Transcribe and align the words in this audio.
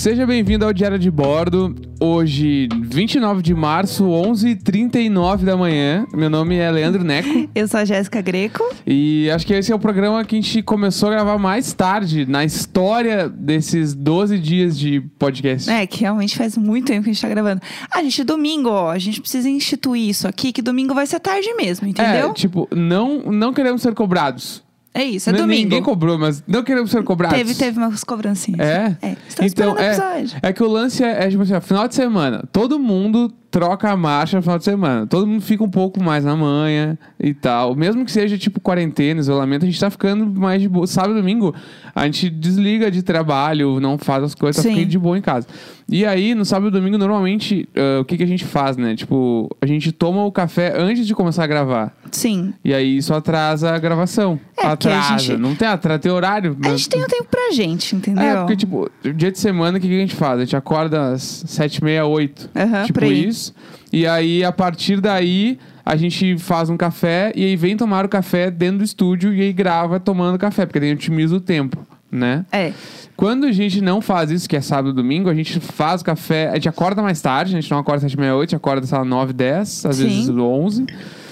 Seja 0.00 0.26
bem-vindo 0.26 0.64
ao 0.64 0.72
Diário 0.72 0.98
de 0.98 1.10
Bordo. 1.10 1.76
Hoje, 2.00 2.70
29 2.84 3.42
de 3.42 3.52
março, 3.52 4.02
11h39 4.04 5.44
da 5.44 5.58
manhã. 5.58 6.06
Meu 6.14 6.30
nome 6.30 6.56
é 6.56 6.70
Leandro 6.70 7.04
Neco. 7.04 7.28
Eu 7.54 7.68
sou 7.68 7.80
a 7.80 7.84
Jéssica 7.84 8.22
Greco. 8.22 8.64
E 8.86 9.30
acho 9.30 9.46
que 9.46 9.52
esse 9.52 9.70
é 9.70 9.74
o 9.74 9.78
programa 9.78 10.24
que 10.24 10.36
a 10.36 10.40
gente 10.40 10.62
começou 10.62 11.10
a 11.10 11.12
gravar 11.12 11.36
mais 11.36 11.74
tarde 11.74 12.24
na 12.24 12.46
história 12.46 13.28
desses 13.28 13.94
12 13.94 14.38
dias 14.38 14.78
de 14.78 15.02
podcast. 15.18 15.68
É, 15.68 15.86
que 15.86 16.00
realmente 16.00 16.34
faz 16.34 16.56
muito 16.56 16.86
tempo 16.86 17.04
que 17.04 17.10
a 17.10 17.12
gente 17.12 17.20
tá 17.20 17.28
gravando. 17.28 17.60
Ah, 17.90 18.02
gente, 18.02 18.24
domingo, 18.24 18.70
ó, 18.70 18.90
a 18.90 18.98
gente 18.98 19.20
precisa 19.20 19.50
instituir 19.50 20.08
isso 20.08 20.26
aqui, 20.26 20.50
que 20.50 20.62
domingo 20.62 20.94
vai 20.94 21.06
ser 21.06 21.20
tarde 21.20 21.52
mesmo, 21.56 21.86
entendeu? 21.86 22.30
É, 22.30 22.32
tipo, 22.32 22.66
não, 22.74 23.20
não 23.24 23.52
queremos 23.52 23.82
ser 23.82 23.92
cobrados. 23.92 24.62
É, 24.92 25.04
isso, 25.04 25.30
é 25.30 25.32
N- 25.32 25.38
domingo. 25.42 25.62
Ninguém 25.62 25.82
cobrou, 25.82 26.18
mas 26.18 26.42
não 26.48 26.62
queremos 26.64 26.90
ser 26.90 27.02
cobrados. 27.04 27.38
Teve, 27.38 27.54
teve 27.54 27.78
umas 27.78 28.02
cobrancinhas. 28.02 28.60
É? 28.60 28.96
É. 29.00 29.16
Estão 29.28 29.46
Então, 29.46 29.78
é, 29.78 29.88
episódio. 29.92 30.38
é 30.42 30.52
que 30.52 30.62
o 30.62 30.68
lance 30.68 31.04
é, 31.04 31.24
é 31.24 31.28
tipo 31.30 31.42
assim, 31.42 31.54
ó, 31.54 31.60
final 31.60 31.86
de 31.86 31.94
semana. 31.94 32.42
Todo 32.50 32.78
mundo 32.78 33.32
troca 33.50 33.90
a 33.90 33.96
marcha 33.96 34.36
no 34.36 34.42
final 34.42 34.58
de 34.58 34.64
semana. 34.64 35.06
Todo 35.06 35.26
mundo 35.26 35.42
fica 35.42 35.64
um 35.64 35.68
pouco 35.68 36.02
mais 36.02 36.24
na 36.24 36.36
manhã 36.36 36.96
e 37.18 37.34
tal. 37.34 37.74
Mesmo 37.74 38.04
que 38.04 38.12
seja 38.12 38.38
tipo 38.38 38.60
quarentena, 38.60 39.20
isolamento, 39.20 39.64
a 39.64 39.66
gente 39.66 39.80
tá 39.80 39.90
ficando 39.90 40.24
mais 40.26 40.62
de 40.62 40.68
boa. 40.68 40.86
Sábado 40.86 41.14
e 41.14 41.16
domingo, 41.20 41.54
a 41.94 42.04
gente 42.06 42.30
desliga 42.30 42.90
de 42.90 43.02
trabalho, 43.02 43.80
não 43.80 43.98
faz 43.98 44.22
as 44.22 44.34
coisas, 44.34 44.56
tá 44.62 44.68
Sim. 44.68 44.76
ficando 44.76 44.90
de 44.90 44.98
boa 44.98 45.18
em 45.18 45.22
casa. 45.22 45.46
E 45.92 46.06
aí, 46.06 46.36
no 46.36 46.44
sábado 46.44 46.68
e 46.68 46.70
domingo, 46.70 46.96
normalmente, 46.96 47.68
ah, 47.74 48.00
o 48.00 48.04
que, 48.04 48.16
que 48.16 48.22
a 48.22 48.26
gente 48.26 48.44
faz, 48.44 48.76
né? 48.76 48.94
Tipo, 48.94 49.48
a 49.60 49.66
gente 49.66 49.90
toma 49.90 50.24
o 50.24 50.30
café 50.30 50.72
antes 50.78 51.04
de 51.04 51.14
começar 51.14 51.42
a 51.42 51.46
gravar. 51.48 51.92
Sim. 52.12 52.54
E 52.64 52.72
aí 52.72 52.96
isso 52.98 53.12
atrasa 53.12 53.74
a 53.74 53.78
gravação. 53.78 54.38
É, 54.56 54.66
atrasa. 54.66 55.18
gente- 55.18 55.36
Não 55.40 55.54
tem 55.56 55.66
atrasa, 55.66 55.98
tem 55.98 56.12
horário. 56.12 56.52
A 56.62 56.68
mas- 56.68 56.80
gente 56.82 56.90
tem 56.90 57.02
um 57.02 57.06
tempo 57.08 57.26
pra 57.28 57.50
gente, 57.52 57.96
entendeu? 57.96 58.22
é, 58.22 58.36
porque, 58.36 58.54
tipo, 58.56 58.88
dia 59.16 59.32
de 59.32 59.38
semana, 59.40 59.78
o 59.78 59.80
que, 59.80 59.88
que 59.88 59.96
a 59.96 59.98
gente 60.00 60.14
faz? 60.14 60.38
A 60.38 60.44
gente 60.44 60.54
acorda 60.56 61.10
às 61.12 61.22
sete 61.48 61.78
e 61.78 61.84
meia, 61.84 62.06
oito. 62.06 62.48
Aham, 62.54 62.84
tipo 62.84 63.00
por 63.00 63.08
isso. 63.40 63.54
E 63.92 64.06
aí, 64.06 64.44
a 64.44 64.52
partir 64.52 65.00
daí, 65.00 65.58
a 65.84 65.96
gente 65.96 66.38
faz 66.38 66.68
um 66.68 66.76
café 66.76 67.32
e 67.34 67.44
aí 67.44 67.56
vem 67.56 67.76
tomar 67.76 68.04
o 68.04 68.08
café 68.08 68.50
dentro 68.50 68.78
do 68.78 68.84
estúdio 68.84 69.34
e 69.34 69.40
aí 69.40 69.52
grava 69.52 69.98
tomando 69.98 70.38
café, 70.38 70.66
porque 70.66 70.78
daí 70.78 70.92
otimiza 70.92 71.34
o 71.34 71.40
tempo, 71.40 71.78
né? 72.10 72.44
É. 72.52 72.72
Quando 73.16 73.46
a 73.46 73.52
gente 73.52 73.80
não 73.80 74.00
faz 74.00 74.30
isso, 74.30 74.48
que 74.48 74.56
é 74.56 74.60
sábado 74.60 74.90
e 74.90 74.92
domingo, 74.94 75.28
a 75.28 75.34
gente 75.34 75.58
faz 75.60 76.00
o 76.00 76.04
café, 76.04 76.48
a 76.48 76.54
gente 76.54 76.68
acorda 76.68 77.02
mais 77.02 77.20
tarde, 77.20 77.56
a 77.56 77.60
gente 77.60 77.70
não 77.70 77.78
acorda 77.78 77.96
às 77.96 78.02
sete 78.02 78.14
e 78.14 78.20
meia, 78.20 78.34
oito, 78.34 78.50
a 78.50 78.50
gente 78.50 78.56
acorda, 78.56 78.86
sei 78.86 78.96
lá, 78.96 79.04
nove, 79.04 79.32
dez, 79.32 79.84
às 79.84 79.96
Sim. 79.96 80.04
vezes 80.04 80.28
onze. 80.30 80.86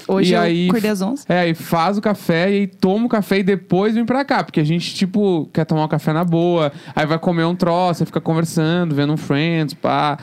Hoje 0.09 0.31
E 0.31 0.35
eu 0.35 0.41
aí- 0.41 0.67
acordei 0.69 0.89
às 0.91 1.01
11. 1.01 1.23
É, 1.29 1.39
aí 1.41 1.53
faz 1.53 1.97
o 1.97 2.01
café 2.01 2.49
e 2.51 2.53
aí 2.61 2.67
toma 2.67 3.05
o 3.05 3.09
café 3.09 3.39
e 3.39 3.43
depois 3.43 3.93
vem 3.93 4.05
pra 4.05 4.25
cá. 4.25 4.43
Porque 4.43 4.59
a 4.59 4.63
gente, 4.63 4.93
tipo, 4.95 5.47
quer 5.53 5.65
tomar 5.65 5.85
um 5.85 5.87
café 5.87 6.11
na 6.13 6.23
boa. 6.25 6.71
Aí 6.95 7.05
vai 7.05 7.19
comer 7.19 7.43
um 7.45 7.55
troço, 7.55 8.01
aí 8.03 8.05
fica 8.07 8.19
conversando, 8.19 8.95
vendo 8.95 9.13
um 9.13 9.17
Friends, 9.17 9.73
pá. 9.73 10.17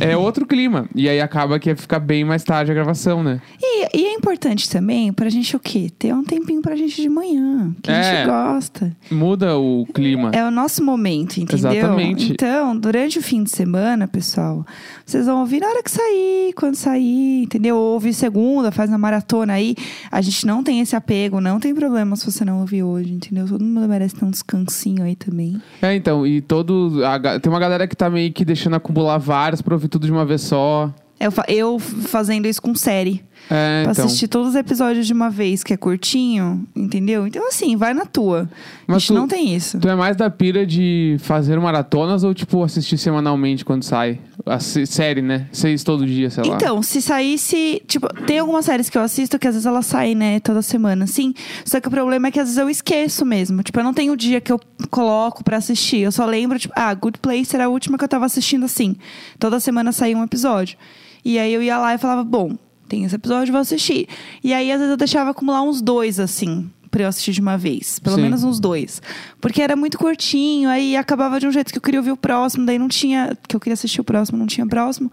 É 0.00 0.16
outro 0.16 0.46
clima. 0.46 0.86
E 0.94 1.08
aí 1.08 1.20
acaba 1.20 1.58
que 1.58 1.74
fica 1.74 1.98
bem 1.98 2.24
mais 2.24 2.44
tarde 2.44 2.70
a 2.70 2.74
gravação, 2.74 3.22
né? 3.22 3.40
E, 3.60 3.98
e 3.98 4.06
é 4.06 4.12
importante 4.14 4.70
também 4.70 5.12
pra 5.12 5.28
gente 5.28 5.56
o 5.56 5.60
quê? 5.60 5.90
Ter 5.98 6.14
um 6.14 6.22
tempinho 6.22 6.62
pra 6.62 6.76
gente 6.76 7.00
de 7.02 7.08
manhã, 7.08 7.74
que 7.82 7.90
a 7.90 7.94
É. 7.94 8.02
gente 8.16 8.26
gosta. 8.26 8.96
Muda 9.10 9.58
o 9.58 9.84
clima. 9.92 10.30
É 10.32 10.44
o 10.44 10.50
nosso 10.50 10.84
momento, 10.84 11.38
entendeu? 11.38 11.72
Exatamente. 11.72 12.32
Então, 12.32 12.76
durante 12.78 13.18
o 13.18 13.22
fim 13.22 13.42
de 13.42 13.50
semana, 13.50 14.06
pessoal, 14.06 14.64
vocês 15.04 15.26
vão 15.26 15.40
ouvir 15.40 15.60
na 15.60 15.66
hora 15.68 15.82
que 15.82 15.90
sair, 15.90 16.52
quando 16.54 16.74
sair, 16.76 17.42
entendeu? 17.42 17.76
Ouve 17.76 18.12
segunda, 18.12 18.70
faz 18.70 18.88
uma 18.90 18.98
maratona 18.98 19.23
aí. 19.50 19.74
A 20.10 20.20
gente 20.20 20.46
não 20.46 20.62
tem 20.62 20.80
esse 20.80 20.94
apego, 20.94 21.40
não 21.40 21.58
tem 21.58 21.74
problema 21.74 22.16
se 22.16 22.30
você 22.30 22.44
não 22.44 22.60
ouvir 22.60 22.82
hoje, 22.82 23.12
entendeu? 23.12 23.46
Todo 23.46 23.64
mundo 23.64 23.88
merece 23.88 24.14
ter 24.14 24.24
um 24.24 24.30
descansinho 24.30 25.02
aí 25.02 25.16
também. 25.16 25.60
É, 25.82 25.94
então, 25.94 26.26
e 26.26 26.40
todo. 26.40 27.02
a 27.04 27.38
tem 27.38 27.50
uma 27.50 27.60
galera 27.60 27.86
que 27.86 27.96
tá 27.96 28.08
meio 28.10 28.32
que 28.32 28.44
deixando 28.44 28.76
acumular 28.76 29.18
vários 29.18 29.62
pra 29.62 29.74
ouvir 29.74 29.88
tudo 29.88 30.06
de 30.06 30.12
uma 30.12 30.24
vez 30.24 30.42
só. 30.42 30.92
Eu, 31.18 31.32
eu 31.48 31.78
fazendo 31.78 32.46
isso 32.46 32.60
com 32.60 32.74
série. 32.74 33.24
É, 33.50 33.82
pra 33.82 33.92
então. 33.92 34.04
assistir 34.06 34.26
todos 34.28 34.50
os 34.50 34.54
episódios 34.54 35.06
de 35.06 35.12
uma 35.12 35.28
vez, 35.28 35.62
que 35.62 35.72
é 35.74 35.76
curtinho, 35.76 36.66
entendeu? 36.74 37.26
Então, 37.26 37.46
assim, 37.48 37.76
vai 37.76 37.92
na 37.92 38.06
tua. 38.06 38.48
a 38.50 38.92
Mas 38.92 39.02
gente 39.02 39.08
tu- 39.08 39.14
não 39.14 39.28
tem 39.28 39.54
isso. 39.54 39.78
Tu 39.78 39.88
é 39.88 39.94
mais 39.94 40.16
da 40.16 40.30
pira 40.30 40.64
de 40.66 41.16
fazer 41.20 41.60
maratonas 41.60 42.24
ou, 42.24 42.32
tipo, 42.32 42.62
assistir 42.62 42.96
semanalmente 42.96 43.64
quando 43.64 43.82
sai? 43.82 44.18
A 44.46 44.58
série, 44.60 45.20
né? 45.22 45.46
Seis 45.52 45.84
todo 45.84 46.06
dia, 46.06 46.30
sei 46.30 46.44
lá. 46.44 46.56
Então, 46.56 46.82
se 46.82 47.00
saísse. 47.02 47.82
Tipo, 47.86 48.08
tem 48.26 48.38
algumas 48.38 48.64
séries 48.64 48.88
que 48.88 48.96
eu 48.96 49.02
assisto 49.02 49.38
que 49.38 49.46
às 49.46 49.54
vezes 49.54 49.66
elas 49.66 49.86
saem, 49.86 50.14
né, 50.14 50.40
toda 50.40 50.62
semana, 50.62 51.06
sim. 51.06 51.34
Só 51.64 51.80
que 51.80 51.88
o 51.88 51.90
problema 51.90 52.28
é 52.28 52.30
que 52.30 52.40
às 52.40 52.46
vezes 52.46 52.58
eu 52.58 52.68
esqueço 52.70 53.24
mesmo. 53.26 53.62
Tipo, 53.62 53.80
eu 53.80 53.84
não 53.84 53.92
tenho 53.94 54.12
o 54.14 54.16
dia 54.16 54.40
que 54.40 54.52
eu 54.52 54.60
coloco 54.90 55.44
pra 55.44 55.58
assistir. 55.58 55.98
Eu 55.98 56.12
só 56.12 56.24
lembro, 56.24 56.58
tipo, 56.58 56.72
ah, 56.76 56.92
Good 56.94 57.18
Place 57.18 57.54
era 57.54 57.66
a 57.66 57.68
última 57.68 57.98
que 57.98 58.04
eu 58.04 58.08
tava 58.08 58.24
assistindo 58.26 58.64
assim. 58.64 58.96
Toda 59.38 59.60
semana 59.60 59.92
saía 59.92 60.16
um 60.16 60.24
episódio. 60.24 60.76
E 61.24 61.38
aí 61.38 61.52
eu 61.52 61.62
ia 61.62 61.78
lá 61.78 61.94
e 61.94 61.98
falava, 61.98 62.24
bom, 62.24 62.56
tem 62.94 63.04
esse 63.04 63.14
episódio, 63.16 63.50
vou 63.52 63.60
assistir. 63.60 64.06
E 64.42 64.52
aí, 64.54 64.70
às 64.70 64.78
vezes, 64.78 64.90
eu 64.92 64.96
deixava 64.96 65.30
acumular 65.30 65.62
uns 65.62 65.82
dois, 65.82 66.20
assim. 66.20 66.70
Pra 66.90 67.02
eu 67.02 67.08
assistir 67.08 67.32
de 67.32 67.40
uma 67.40 67.58
vez. 67.58 67.98
Pelo 67.98 68.14
Sim. 68.14 68.22
menos 68.22 68.44
uns 68.44 68.60
dois. 68.60 69.02
Porque 69.40 69.60
era 69.60 69.74
muito 69.74 69.98
curtinho, 69.98 70.68
aí 70.70 70.96
acabava 70.96 71.40
de 71.40 71.46
um 71.48 71.50
jeito 71.50 71.72
que 71.72 71.78
eu 71.78 71.82
queria 71.82 71.98
ouvir 71.98 72.12
o 72.12 72.16
próximo, 72.16 72.64
daí 72.64 72.78
não 72.78 72.86
tinha. 72.86 73.36
Que 73.48 73.56
eu 73.56 73.58
queria 73.58 73.74
assistir 73.74 74.00
o 74.00 74.04
próximo, 74.04 74.38
não 74.38 74.46
tinha 74.46 74.64
próximo. 74.64 75.10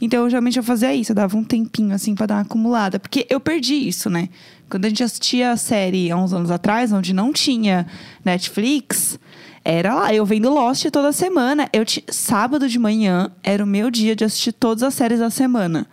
Então 0.00 0.22
eu 0.22 0.30
geralmente 0.30 0.58
eu 0.58 0.62
fazia 0.62 0.94
isso, 0.94 1.10
eu 1.10 1.16
dava 1.16 1.36
um 1.36 1.42
tempinho 1.42 1.92
assim 1.92 2.14
pra 2.14 2.24
dar 2.26 2.36
uma 2.36 2.42
acumulada. 2.42 3.00
Porque 3.00 3.26
eu 3.28 3.40
perdi 3.40 3.74
isso, 3.74 4.08
né? 4.08 4.28
Quando 4.70 4.84
a 4.84 4.88
gente 4.88 5.02
assistia 5.02 5.50
a 5.50 5.56
série 5.56 6.08
há 6.08 6.16
uns 6.16 6.32
anos 6.32 6.52
atrás, 6.52 6.92
onde 6.92 7.12
não 7.12 7.32
tinha 7.32 7.84
Netflix, 8.24 9.18
era 9.64 9.92
lá, 9.92 10.14
eu 10.14 10.24
vendo 10.24 10.48
Lost 10.54 10.84
toda 10.92 11.10
semana. 11.10 11.68
Eu 11.72 11.84
ti- 11.84 12.04
Sábado 12.08 12.68
de 12.68 12.78
manhã 12.78 13.28
era 13.42 13.64
o 13.64 13.66
meu 13.66 13.90
dia 13.90 14.14
de 14.14 14.24
assistir 14.24 14.52
todas 14.52 14.84
as 14.84 14.94
séries 14.94 15.18
da 15.18 15.30
semana. 15.30 15.84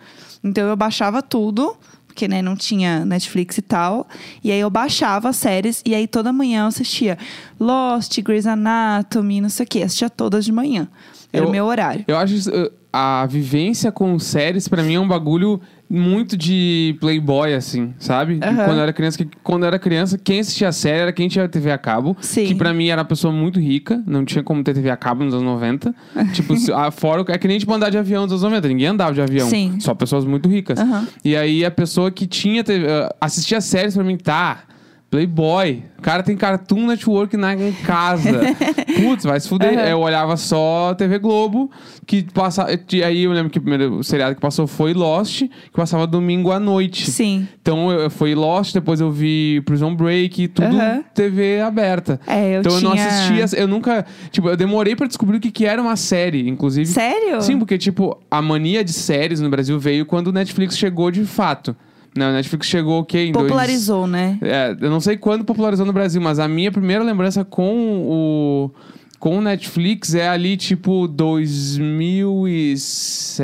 Então 0.42 0.68
eu 0.68 0.76
baixava 0.76 1.22
tudo, 1.22 1.76
porque 2.06 2.28
né, 2.28 2.42
não 2.42 2.54
tinha 2.54 3.04
Netflix 3.04 3.58
e 3.58 3.62
tal. 3.62 4.06
E 4.44 4.52
aí 4.52 4.60
eu 4.60 4.68
baixava 4.68 5.30
as 5.30 5.36
séries 5.36 5.82
e 5.84 5.94
aí 5.94 6.06
toda 6.06 6.32
manhã 6.32 6.62
eu 6.62 6.66
assistia 6.66 7.18
Lost, 7.58 8.20
Grey's 8.20 8.46
Anatomy, 8.46 9.40
não 9.40 9.48
sei 9.48 9.64
o 9.64 9.68
quê. 9.68 9.82
Assistia 9.82 10.10
todas 10.10 10.44
de 10.44 10.52
manhã. 10.52 10.88
Era 11.32 11.44
Eu- 11.44 11.48
o 11.48 11.52
meu 11.52 11.64
horário. 11.64 12.04
Eu 12.06 12.16
acho 12.16 12.50
uh, 12.50 12.70
a 12.92 13.26
vivência 13.26 13.90
com 13.90 14.18
séries, 14.18 14.68
pra 14.68 14.82
mim, 14.82 14.94
é 14.94 15.00
um 15.00 15.08
bagulho 15.08 15.60
muito 15.88 16.36
de 16.36 16.96
playboy, 17.00 17.54
assim, 17.54 17.92
sabe? 17.98 18.38
Aham. 18.42 18.64
Quando 18.64 18.76
eu 18.78 18.82
era 18.82 18.92
criança, 18.92 19.18
que, 19.18 19.28
quando 19.42 19.62
eu 19.62 19.66
era 19.66 19.78
criança, 19.78 20.18
quem 20.18 20.40
assistia 20.40 20.68
a 20.68 20.72
série 20.72 21.00
era 21.00 21.12
quem 21.12 21.28
tinha 21.28 21.46
TV 21.48 21.70
a 21.70 21.78
cabo. 21.78 22.16
Sim. 22.20 22.46
Que 22.46 22.54
pra 22.54 22.72
mim 22.72 22.88
era 22.88 23.00
uma 23.00 23.06
pessoa 23.06 23.32
muito 23.32 23.60
rica, 23.60 24.02
não 24.06 24.24
tinha 24.24 24.42
como 24.42 24.62
ter 24.62 24.74
TV 24.74 24.90
a 24.90 24.96
cabo 24.96 25.24
nos 25.24 25.34
anos 25.34 25.46
90. 25.46 25.94
tipo, 26.32 26.54
a, 26.74 26.90
fora, 26.90 27.24
é 27.28 27.38
que 27.38 27.46
nem 27.48 27.58
tipo 27.58 27.72
andar 27.72 27.90
de 27.90 27.98
avião 27.98 28.22
nos 28.22 28.32
anos 28.32 28.42
90, 28.42 28.68
ninguém 28.68 28.86
andava 28.88 29.12
de 29.12 29.20
avião. 29.20 29.48
Sim. 29.48 29.78
Só 29.80 29.94
pessoas 29.94 30.24
muito 30.24 30.48
ricas. 30.48 30.78
Aham. 30.78 31.06
E 31.24 31.36
aí 31.36 31.64
a 31.64 31.70
pessoa 31.70 32.10
que 32.10 32.26
tinha 32.26 32.62
TV, 32.64 32.86
uh, 32.86 33.08
assistia 33.20 33.60
séries 33.60 33.94
pra 33.94 34.04
mim, 34.04 34.16
tá. 34.16 34.64
Playboy. 35.12 35.82
O 35.98 36.02
cara 36.02 36.22
tem 36.22 36.34
Cartoon 36.34 36.86
Network 36.86 37.36
na 37.36 37.54
em 37.54 37.70
casa. 37.84 38.30
Putz, 38.96 39.24
vai 39.24 39.38
se 39.38 39.46
fuder. 39.46 39.78
Aham. 39.78 39.86
Eu 39.88 40.00
olhava 40.00 40.38
só 40.38 40.94
TV 40.94 41.18
Globo, 41.18 41.70
que 42.06 42.22
passava. 42.32 42.70
Aí 42.70 43.22
eu 43.24 43.30
lembro 43.30 43.50
que 43.50 43.58
o 43.58 43.60
primeiro 43.60 44.02
seriado 44.02 44.34
que 44.34 44.40
passou 44.40 44.66
foi 44.66 44.94
Lost, 44.94 45.42
que 45.42 45.70
passava 45.76 46.06
domingo 46.06 46.50
à 46.50 46.58
noite. 46.58 47.10
Sim. 47.10 47.46
Então 47.60 47.92
eu 47.92 48.08
foi 48.08 48.34
Lost, 48.34 48.72
depois 48.72 49.02
eu 49.02 49.10
vi 49.10 49.60
Prison 49.66 49.94
Break, 49.94 50.48
tudo 50.48 50.74
Aham. 50.76 51.04
TV 51.14 51.60
aberta. 51.60 52.18
É, 52.26 52.56
eu 52.56 52.60
então 52.60 52.72
eu 52.76 52.80
não 52.80 52.92
tinha- 52.92 53.06
assistia, 53.06 53.60
eu 53.60 53.68
nunca, 53.68 54.06
tipo, 54.30 54.48
eu 54.48 54.56
demorei 54.56 54.96
pra 54.96 55.06
descobrir 55.06 55.36
o 55.36 55.40
que, 55.40 55.50
que 55.50 55.66
era 55.66 55.80
uma 55.82 55.94
série, 55.94 56.48
inclusive. 56.48 56.86
Sério? 56.86 57.42
Sim, 57.42 57.58
porque 57.58 57.76
tipo, 57.76 58.18
a 58.30 58.40
mania 58.40 58.82
de 58.82 58.94
séries 58.94 59.40
no 59.42 59.50
Brasil 59.50 59.78
veio 59.78 60.06
quando 60.06 60.28
o 60.28 60.32
Netflix 60.32 60.78
chegou 60.78 61.10
de 61.10 61.24
fato. 61.26 61.76
Não, 62.14 62.30
o 62.30 62.32
Netflix 62.32 62.66
chegou 62.66 63.00
o 63.00 63.04
quê? 63.04 63.26
Em 63.26 63.32
dois- 63.32 63.44
Popularizou, 63.46 64.06
né? 64.06 64.38
é, 64.42 64.76
eu 64.80 64.90
não 64.90 65.00
sei 65.00 65.16
quando 65.16 65.44
popularizou 65.44 65.86
no 65.86 65.92
Brasil, 65.92 66.20
mas 66.20 66.38
a 66.38 66.46
minha 66.46 66.70
primeira 66.70 67.02
lembrança 67.02 67.44
com 67.44 68.02
o 68.06 68.70
com 69.18 69.40
Netflix 69.40 70.14
é 70.14 70.28
ali 70.28 70.56
tipo 70.56 71.06
2007. 71.06 73.42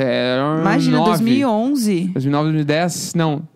Imagina, 0.61 1.03
2011. 1.03 2.09
2009, 2.13 2.43
2010, 2.51 3.13
não. 3.15 3.47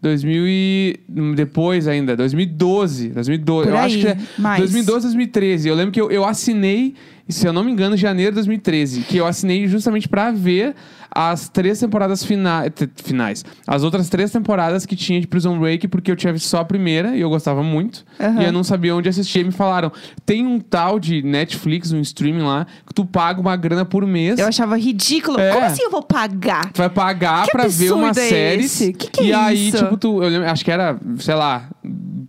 2000 0.00 0.44
e 0.46 1.00
depois 1.34 1.88
ainda, 1.88 2.16
2012, 2.16 3.08
2012. 3.08 3.66
Por 3.68 3.74
eu 3.74 3.78
aí, 3.78 3.84
acho 3.86 3.98
que 3.98 4.06
é 4.06 4.16
mais. 4.38 4.60
2012, 4.60 5.06
2013. 5.06 5.68
Eu 5.68 5.74
lembro 5.74 5.90
que 5.92 6.00
eu, 6.00 6.10
eu 6.10 6.24
assinei, 6.24 6.94
se 7.32 7.46
eu 7.46 7.52
não 7.52 7.64
me 7.64 7.72
engano, 7.72 7.96
janeiro 7.96 8.32
de 8.32 8.36
2013, 8.36 9.02
que 9.02 9.16
eu 9.16 9.26
assinei 9.26 9.66
justamente 9.66 10.08
pra 10.08 10.30
ver 10.30 10.74
as 11.18 11.48
três 11.48 11.80
temporadas 11.80 12.22
fina 12.22 12.64
finais. 13.02 13.42
As 13.66 13.82
outras 13.82 14.08
três 14.10 14.30
temporadas 14.30 14.84
que 14.84 14.94
tinha 14.94 15.18
de 15.20 15.26
Prison 15.26 15.58
Break, 15.58 15.88
porque 15.88 16.10
eu 16.10 16.16
tinha 16.16 16.30
visto 16.32 16.46
só 16.46 16.58
a 16.60 16.64
primeira 16.64 17.16
e 17.16 17.20
eu 17.22 17.30
gostava 17.30 17.62
muito. 17.62 18.04
Aham. 18.20 18.42
E 18.42 18.44
eu 18.44 18.52
não 18.52 18.62
sabia 18.62 18.94
onde 18.94 19.08
assistir. 19.08 19.40
E 19.40 19.44
me 19.44 19.50
falaram: 19.52 19.90
tem 20.26 20.46
um 20.46 20.60
tal 20.60 21.00
de 21.00 21.22
Netflix, 21.22 21.90
um 21.92 22.00
streaming 22.00 22.42
lá, 22.42 22.66
que 22.86 22.92
tu 22.92 23.06
paga 23.06 23.40
uma 23.40 23.56
grana 23.56 23.84
por 23.84 24.06
mês. 24.06 24.38
Eu 24.38 24.46
achava 24.46 24.76
ridículo. 24.78 25.40
É. 25.40 25.52
Como 25.54 25.64
assim 25.64 25.82
eu 25.84 25.90
vou 25.90 26.02
pagar? 26.02 26.70
Tu 26.72 26.78
vai 26.78 26.90
pagar 26.90 27.46
Que 27.46 27.52
pra 27.52 27.66
ver 27.66 27.92
uma 27.92 28.10
é 28.10 28.14
série. 28.14 28.68
Que 28.92 29.08
que 29.10 29.24
e 29.24 29.32
é 29.32 29.34
aí, 29.34 29.68
isso? 29.68 29.78
tipo, 29.78 29.96
tu, 29.96 30.22
eu 30.22 30.28
lembro- 30.28 30.50
acho 30.50 30.62
que 30.64 30.70
era, 30.70 30.98
sei 31.18 31.34
lá, 31.34 31.70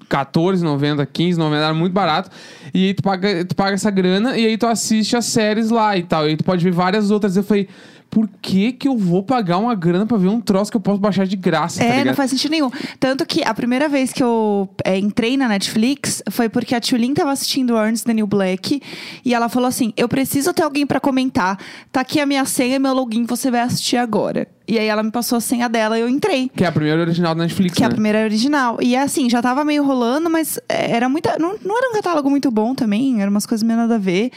14,90, 0.10 1.06
15,90, 1.06 1.54
era 1.56 1.74
muito 1.74 1.94
barato. 1.94 2.30
E 2.74 2.88
aí 2.88 2.94
tu 2.94 3.04
paga, 3.04 3.46
tu 3.46 3.56
paga 3.56 3.74
essa 3.74 3.92
grana 3.92 4.38
e 4.38 4.46
aí 4.46 4.58
tu 4.58 4.66
assiste 4.66 5.16
as 5.16 5.26
séries 5.26 5.70
lá 5.70 5.98
e 5.98 6.04
tal. 6.04 6.26
E 6.26 6.30
aí 6.30 6.38
tu 6.38 6.44
pode 6.44 6.64
ver 6.64 6.72
várias 6.72 7.12
outras. 7.12 7.36
Eu 7.36 7.44
falei, 7.44 7.68
por 8.10 8.28
que 8.42 8.72
que 8.72 8.88
eu 8.88 8.98
vou 8.98 9.22
pagar 9.22 9.58
uma 9.58 9.76
grana 9.76 10.06
pra 10.06 10.18
ver 10.18 10.28
um 10.30 10.40
troço 10.42 10.72
que 10.72 10.78
eu 10.78 10.82
posso 10.82 10.98
baixar 11.00 11.28
de 11.28 11.36
graça, 11.36 11.80
tá 11.80 11.86
É, 11.86 11.90
ligado? 11.92 12.06
não 12.08 12.14
faz 12.16 12.30
sentido 12.32 12.52
nenhum. 12.52 12.70
Tanto 13.00 13.26
que 13.26 13.44
a 13.44 13.54
primeira 13.54 13.88
vez 13.90 14.12
que 14.14 14.24
eu 14.24 14.70
é, 14.84 14.98
entrei 14.98 15.36
na 15.38 15.48
Netflix 15.48 16.24
foi 16.32 16.50
porque 16.50 16.74
a 16.74 16.80
Tulin 16.82 17.14
tava 17.14 17.32
assistindo 17.32 17.76
Orange 17.76 18.04
the 18.04 18.14
New 18.14 18.26
Black 18.28 18.82
e 19.24 19.34
ela 19.34 19.50
falou 19.50 19.68
assim: 19.68 19.94
Eu 19.98 20.08
preciso 20.08 20.54
ter 20.54 20.64
alguém 20.64 20.86
pra 20.86 21.00
comentar. 21.00 21.60
Tá 21.92 22.02
aqui 22.02 22.20
a 22.20 22.26
minha 22.26 22.46
senha 22.46 22.76
e 22.78 22.80
meu 22.80 22.94
login, 22.94 23.26
você 23.26 23.52
vai 23.52 23.62
assistir 23.62 23.98
agora. 23.98 24.48
E 24.70 24.78
aí 24.78 24.86
ela 24.88 25.02
me 25.02 25.12
passou 25.12 25.38
a 25.38 25.42
senha 25.42 25.70
dela 25.70 25.98
e 25.98 26.02
eu 26.02 26.10
entrei. 26.10 26.50
Que 26.54 26.64
é 26.66 26.68
a 26.68 26.72
primeira 26.72 27.00
original 27.02 27.34
da 27.34 27.44
Netflix, 27.44 27.74
Que 27.76 27.84
é 27.84 27.88
né? 27.88 27.92
a 27.92 27.94
primeira 27.94 28.24
original. 28.24 28.78
E 28.82 28.98
assim, 28.98 29.30
já 29.30 29.42
tava 29.42 29.64
meio 29.64 29.82
rolando, 29.86 30.30
mas 30.30 30.60
é, 30.68 30.92
era 30.92 31.08
muita. 31.08 31.38
Não, 31.40 31.56
não 31.64 31.78
era 31.78 31.90
um 31.90 31.94
catálogo 31.94 32.30
muito 32.30 32.52
bom 32.52 32.74
também, 32.76 33.22
eram 33.22 33.32
umas 33.32 33.46
coisas 33.46 33.64
meio 33.64 33.80
nada 33.80 33.96
a 33.96 34.00
ver. 34.00 34.30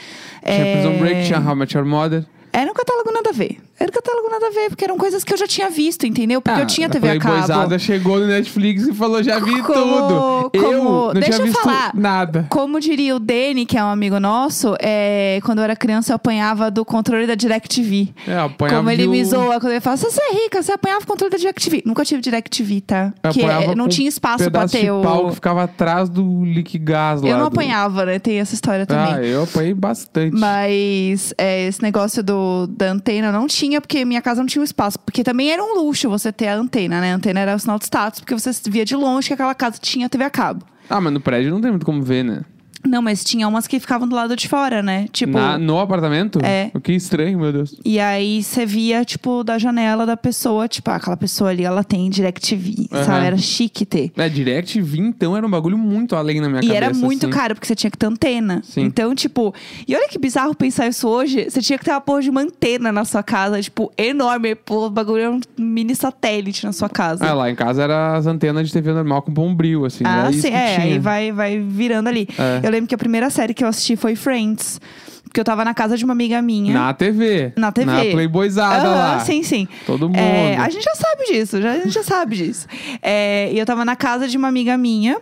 Tinha 0.44 0.54
É, 0.56 0.74
Prison 0.82 0.98
Break, 0.98 1.26
tinha 1.26 1.40
How 1.40 1.52
I 1.52 1.56
Met 1.56 1.76
Your 1.76 1.86
Mother. 1.86 2.24
Era 2.52 2.70
um 2.70 2.74
catálogo 2.74 3.12
nada 3.12 3.30
a 3.30 3.32
ver. 3.32 3.58
Era 3.80 3.88
um 3.88 3.94
catálogo 3.94 4.28
nada 4.30 4.48
a 4.48 4.50
ver, 4.50 4.68
porque 4.68 4.84
eram 4.84 4.98
coisas 4.98 5.24
que 5.24 5.32
eu 5.32 5.38
já 5.38 5.46
tinha 5.46 5.70
visto, 5.70 6.06
entendeu? 6.06 6.42
Porque 6.42 6.60
eu 6.60 6.66
tinha 6.66 6.86
TV 6.88 7.10
a 7.12 7.18
cabo. 7.18 7.78
Chegou 7.78 8.18
no 8.20 8.26
Netflix 8.26 8.86
e 8.86 8.92
falou, 8.92 9.22
já 9.22 9.38
vi 9.38 9.62
Como- 9.62 9.72
tudo. 9.74 10.50
eu 10.52 10.62
como- 10.62 11.06
não 11.06 11.12
Deixa 11.14 11.30
tinha 11.30 11.40
eu 11.40 11.44
visto 11.46 11.62
falar. 11.62 11.90
nada. 11.94 12.46
Como 12.50 12.78
diria 12.78 13.16
o 13.16 13.18
Dani, 13.18 13.64
que 13.64 13.78
é 13.78 13.82
um 13.82 13.88
amigo 13.88 14.20
nosso, 14.20 14.76
é, 14.80 15.40
quando 15.44 15.58
eu 15.60 15.64
era 15.64 15.74
criança 15.74 16.12
eu 16.12 16.16
apanhava 16.16 16.70
do 16.70 16.84
controle 16.84 17.26
da 17.26 17.34
DirecTV. 17.34 18.10
É, 18.26 18.36
apanhava 18.36 18.76
Como 18.80 18.90
ele 18.90 19.02
de 19.04 19.08
me 19.08 19.22
um- 19.22 19.24
zoa 19.24 19.58
quando 19.58 19.72
ele 19.72 19.80
fala, 19.80 19.96
"Se 19.96 20.04
você 20.04 20.20
é 20.20 20.34
rica, 20.44 20.62
você 20.62 20.72
apanhava 20.72 21.02
o 21.02 21.06
controle 21.06 21.30
da 21.30 21.38
DirecTV. 21.38 21.82
Nunca 21.86 22.04
tive 22.04 22.20
DirecTV, 22.20 22.80
tá? 22.82 23.14
Eu 23.22 23.30
Que 23.32 23.42
é, 23.44 23.74
não 23.74 23.88
tinha 23.88 24.08
espaço 24.10 24.38
pra 24.38 24.44
pedaço 24.60 24.72
ter 24.74 24.82
de 24.84 24.90
o... 24.90 25.00
pau 25.00 25.28
que 25.28 25.34
ficava 25.36 25.62
atrás 25.64 26.08
do 26.10 26.44
Liquigás 26.44 27.22
lá. 27.22 27.28
Eu 27.28 27.36
não 27.38 27.44
do- 27.44 27.48
apanhava, 27.48 28.04
né? 28.04 28.18
Tem 28.18 28.38
essa 28.40 28.52
história 28.54 28.84
também. 28.84 29.14
Ah, 29.14 29.22
eu 29.22 29.44
apanhei 29.44 29.72
bastante. 29.72 30.36
Mas 30.36 31.32
é, 31.38 31.66
esse 31.66 31.82
negócio 31.82 32.22
do, 32.22 32.66
da 32.66 32.90
antena 32.92 33.32
não 33.32 33.46
tinha, 33.46 33.69
porque 33.78 34.06
minha 34.06 34.22
casa 34.22 34.40
não 34.40 34.46
tinha 34.46 34.62
um 34.62 34.64
espaço. 34.64 34.98
Porque 34.98 35.22
também 35.22 35.52
era 35.52 35.62
um 35.62 35.74
luxo 35.74 36.08
você 36.08 36.32
ter 36.32 36.48
a 36.48 36.56
antena, 36.56 36.98
né? 36.98 37.12
A 37.12 37.16
antena 37.16 37.40
era 37.40 37.54
o 37.54 37.58
sinal 37.58 37.78
de 37.78 37.84
status, 37.84 38.20
porque 38.20 38.32
você 38.32 38.50
via 38.70 38.86
de 38.86 38.96
longe 38.96 39.28
que 39.28 39.34
aquela 39.34 39.54
casa 39.54 39.78
tinha 39.78 40.08
TV 40.08 40.24
a 40.24 40.30
cabo. 40.30 40.64
Ah, 40.88 40.98
mas 41.00 41.12
no 41.12 41.20
prédio 41.20 41.50
não 41.50 41.60
tem 41.60 41.70
muito 41.70 41.84
como 41.84 42.02
ver, 42.02 42.24
né? 42.24 42.40
Não, 42.86 43.02
mas 43.02 43.22
tinha 43.24 43.46
umas 43.46 43.66
que 43.66 43.78
ficavam 43.78 44.08
do 44.08 44.14
lado 44.16 44.34
de 44.34 44.48
fora, 44.48 44.82
né? 44.82 45.06
Tipo. 45.12 45.32
Na- 45.38 45.58
no 45.58 45.78
apartamento? 45.78 46.38
É. 46.44 46.70
Que 46.82 46.92
estranho, 46.92 47.38
meu 47.38 47.52
Deus. 47.52 47.76
E 47.84 48.00
aí 48.00 48.42
você 48.42 48.64
via, 48.64 49.04
tipo, 49.04 49.44
da 49.44 49.58
janela 49.58 50.06
da 50.06 50.16
pessoa, 50.16 50.66
tipo, 50.66 50.90
ah, 50.90 50.96
aquela 50.96 51.16
pessoa 51.16 51.50
ali, 51.50 51.64
ela 51.64 51.84
tem 51.84 52.08
DirecTV, 52.08 52.88
Aham. 52.92 53.04
sabe? 53.04 53.26
Era 53.26 53.36
chique 53.38 53.84
ter. 53.84 54.10
É, 54.16 54.28
Direct 54.28 54.80
V, 54.80 54.98
então, 54.98 55.36
era 55.36 55.46
um 55.46 55.50
bagulho 55.50 55.76
muito 55.76 56.16
além 56.16 56.40
na 56.40 56.48
minha 56.48 56.60
E 56.60 56.66
cabeça. 56.68 56.84
era 56.84 56.94
muito 56.94 57.26
assim. 57.26 57.34
caro, 57.34 57.54
porque 57.54 57.66
você 57.66 57.74
tinha 57.74 57.90
que 57.90 57.98
ter 57.98 58.06
antena. 58.06 58.62
Sim. 58.64 58.82
Então, 58.82 59.14
tipo, 59.14 59.54
e 59.86 59.94
olha 59.94 60.08
que 60.08 60.18
bizarro 60.18 60.54
pensar 60.54 60.86
isso 60.88 61.06
hoje. 61.08 61.48
Você 61.50 61.60
tinha 61.60 61.78
que 61.78 61.84
ter 61.84 61.90
uma 61.90 62.00
porra 62.00 62.22
de 62.22 62.30
uma 62.30 62.40
antena 62.40 62.90
na 62.90 63.04
sua 63.04 63.22
casa, 63.22 63.60
tipo, 63.60 63.92
enorme. 63.98 64.54
Pô, 64.54 64.86
o 64.86 64.90
bagulho 64.90 65.20
era 65.22 65.30
um 65.30 65.40
mini 65.58 65.94
satélite 65.94 66.64
na 66.64 66.72
sua 66.72 66.88
casa. 66.88 67.24
Ah, 67.26 67.34
lá 67.34 67.50
em 67.50 67.54
casa 67.54 67.82
era 67.82 68.16
as 68.16 68.26
antenas 68.26 68.66
de 68.68 68.72
TV 68.72 68.92
normal 68.92 69.22
com 69.22 69.30
bombril, 69.32 69.84
assim. 69.84 70.04
Ah, 70.06 70.30
sim, 70.32 70.48
é, 70.48 70.76
aí 70.76 70.98
vai, 70.98 71.30
vai 71.32 71.58
virando 71.60 72.08
ali. 72.08 72.26
É. 72.38 72.60
Eu 72.66 72.69
lembro 72.70 72.88
que 72.88 72.94
a 72.94 72.98
primeira 72.98 73.30
série 73.30 73.54
que 73.54 73.64
eu 73.64 73.68
assisti 73.68 73.96
foi 73.96 74.16
Friends. 74.16 74.80
Porque 75.24 75.38
eu 75.38 75.44
tava 75.44 75.64
na 75.64 75.72
casa 75.72 75.96
de 75.96 76.04
uma 76.04 76.12
amiga 76.12 76.42
minha. 76.42 76.74
Na 76.74 76.92
TV. 76.92 77.52
Na 77.56 77.70
TV. 77.70 77.86
Na 77.86 78.00
Playboyzada 78.00 78.88
Aham, 78.88 78.96
lá. 78.96 79.20
Sim, 79.20 79.44
sim. 79.44 79.68
Todo 79.86 80.08
mundo. 80.08 80.18
É, 80.18 80.56
a 80.56 80.68
gente 80.68 80.82
já 80.82 80.94
sabe 80.96 81.24
disso, 81.26 81.62
já, 81.62 81.70
a 81.70 81.76
gente 81.76 81.90
já 81.90 82.02
sabe 82.02 82.36
disso. 82.36 82.66
É, 83.00 83.48
e 83.52 83.56
eu 83.56 83.64
tava 83.64 83.84
na 83.84 83.94
casa 83.94 84.26
de 84.26 84.36
uma 84.36 84.48
amiga 84.48 84.76
minha, 84.76 85.20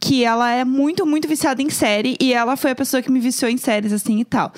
que 0.00 0.24
ela 0.24 0.50
é 0.50 0.64
muito, 0.64 1.04
muito 1.04 1.28
viciada 1.28 1.60
em 1.60 1.68
série, 1.68 2.16
e 2.18 2.32
ela 2.32 2.56
foi 2.56 2.70
a 2.70 2.74
pessoa 2.74 3.02
que 3.02 3.12
me 3.12 3.20
viciou 3.20 3.50
em 3.50 3.58
séries, 3.58 3.92
assim 3.92 4.18
e 4.20 4.24
tal. 4.24 4.50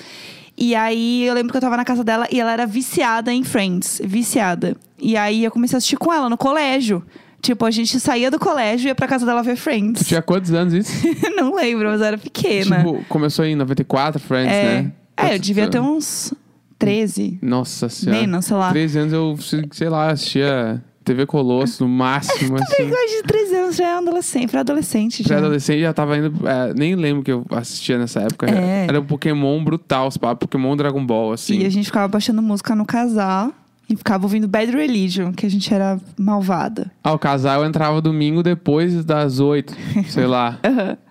E 0.57 0.73
aí 0.73 1.25
eu 1.25 1.33
lembro 1.33 1.51
que 1.51 1.57
eu 1.57 1.61
tava 1.61 1.75
na 1.75 1.83
casa 1.83 2.01
dela 2.01 2.25
e 2.31 2.39
ela 2.39 2.53
era 2.53 2.65
viciada 2.65 3.33
em 3.33 3.43
Friends, 3.43 4.01
viciada. 4.05 4.77
E 4.97 5.17
aí 5.17 5.43
eu 5.43 5.51
comecei 5.51 5.75
a 5.75 5.79
assistir 5.79 5.97
com 5.97 6.13
ela 6.13 6.29
no 6.29 6.37
colégio. 6.37 7.03
Tipo, 7.43 7.65
a 7.65 7.71
gente 7.71 7.99
saía 7.99 8.31
do 8.31 8.39
colégio 8.39 8.87
e 8.87 8.87
ia 8.87 8.95
pra 8.95 9.05
casa 9.05 9.25
dela 9.25 9.43
ver 9.43 9.57
Friends. 9.57 10.07
Tinha 10.07 10.21
quantos 10.21 10.53
anos 10.53 10.73
isso? 10.73 11.05
Não 11.35 11.53
lembro, 11.53 11.89
mas 11.89 11.99
eu 11.99 12.07
era 12.07 12.17
pequena. 12.17 12.77
tipo, 12.77 13.03
começou 13.09 13.43
em 13.43 13.53
94, 13.53 14.17
Friends, 14.21 14.49
é, 14.49 14.63
né? 14.63 14.91
é, 15.17 15.35
eu 15.35 15.39
devia 15.39 15.67
ter 15.67 15.81
uns 15.81 16.33
13. 16.79 17.39
Nossa 17.41 17.89
senhora. 17.89 18.21
Menos, 18.21 18.45
sei 18.45 18.55
lá. 18.55 18.69
13 18.71 18.99
anos 18.99 19.13
eu, 19.13 19.37
sei 19.73 19.89
lá, 19.89 20.11
assistia 20.11 20.81
TV 21.03 21.25
Colosso 21.25 21.83
no 21.83 21.89
máximo, 21.89 22.55
assim. 22.63 22.83
Mais 22.83 23.11
de 23.11 23.23
13 23.23 23.55
anos 23.55 23.75
já 23.75 23.89
é 23.89 23.95
um 23.95 23.97
adolescente, 23.97 24.49
foi 24.49 24.59
adolescente 24.61 25.21
já. 25.21 25.27
Pré-adolescente 25.27 25.81
já 25.81 25.93
tava 25.93 26.17
indo. 26.17 26.47
é, 26.47 26.73
nem 26.73 26.95
lembro 26.95 27.23
que 27.23 27.31
eu 27.33 27.45
assistia 27.51 27.97
nessa 27.97 28.21
época. 28.21 28.49
É. 28.49 28.85
Era 28.87 29.01
um 29.01 29.05
Pokémon 29.05 29.61
brutal, 29.61 30.07
os 30.07 30.15
papos, 30.15 30.47
Pokémon 30.47 30.77
Dragon 30.77 31.05
Ball, 31.05 31.33
assim. 31.33 31.59
E 31.59 31.65
a 31.65 31.69
gente 31.69 31.87
ficava 31.87 32.07
baixando 32.07 32.41
música 32.41 32.73
no 32.73 32.85
casal 32.85 33.51
e 33.89 33.95
ficava 33.97 34.23
ouvindo 34.23 34.47
Bad 34.47 34.71
Religion, 34.71 35.31
que 35.33 35.45
a 35.45 35.49
gente 35.49 35.73
era 35.73 35.99
malvada. 36.17 36.89
Ah, 37.03 37.11
o 37.13 37.19
casal 37.19 37.65
entrava 37.65 38.01
domingo 38.01 38.41
depois 38.41 39.03
das 39.03 39.39
8, 39.39 39.75
sei 40.07 40.25
lá. 40.25 40.57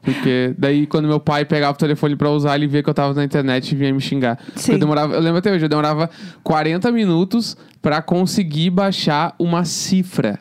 Porque 0.02 0.54
daí 0.58 0.86
quando 0.86 1.06
meu 1.06 1.20
pai 1.20 1.44
pegava 1.44 1.74
o 1.74 1.78
telefone 1.78 2.16
pra 2.16 2.30
usar, 2.30 2.56
ele 2.56 2.66
via 2.66 2.82
que 2.82 2.88
eu 2.88 2.94
tava 2.94 3.12
na 3.14 3.24
internet 3.24 3.70
e 3.70 3.76
vinha 3.76 3.92
me 3.92 4.00
xingar. 4.00 4.38
Sim. 4.56 4.72
Eu, 4.72 4.78
demorava, 4.78 5.14
eu 5.14 5.20
lembro 5.20 5.38
até 5.38 5.52
hoje, 5.52 5.64
eu 5.64 5.69
demorava 5.69 6.08
40 6.42 6.90
minutos 6.90 7.56
pra 7.80 8.00
conseguir 8.00 8.70
baixar 8.70 9.34
uma 9.38 9.64
cifra. 9.64 10.40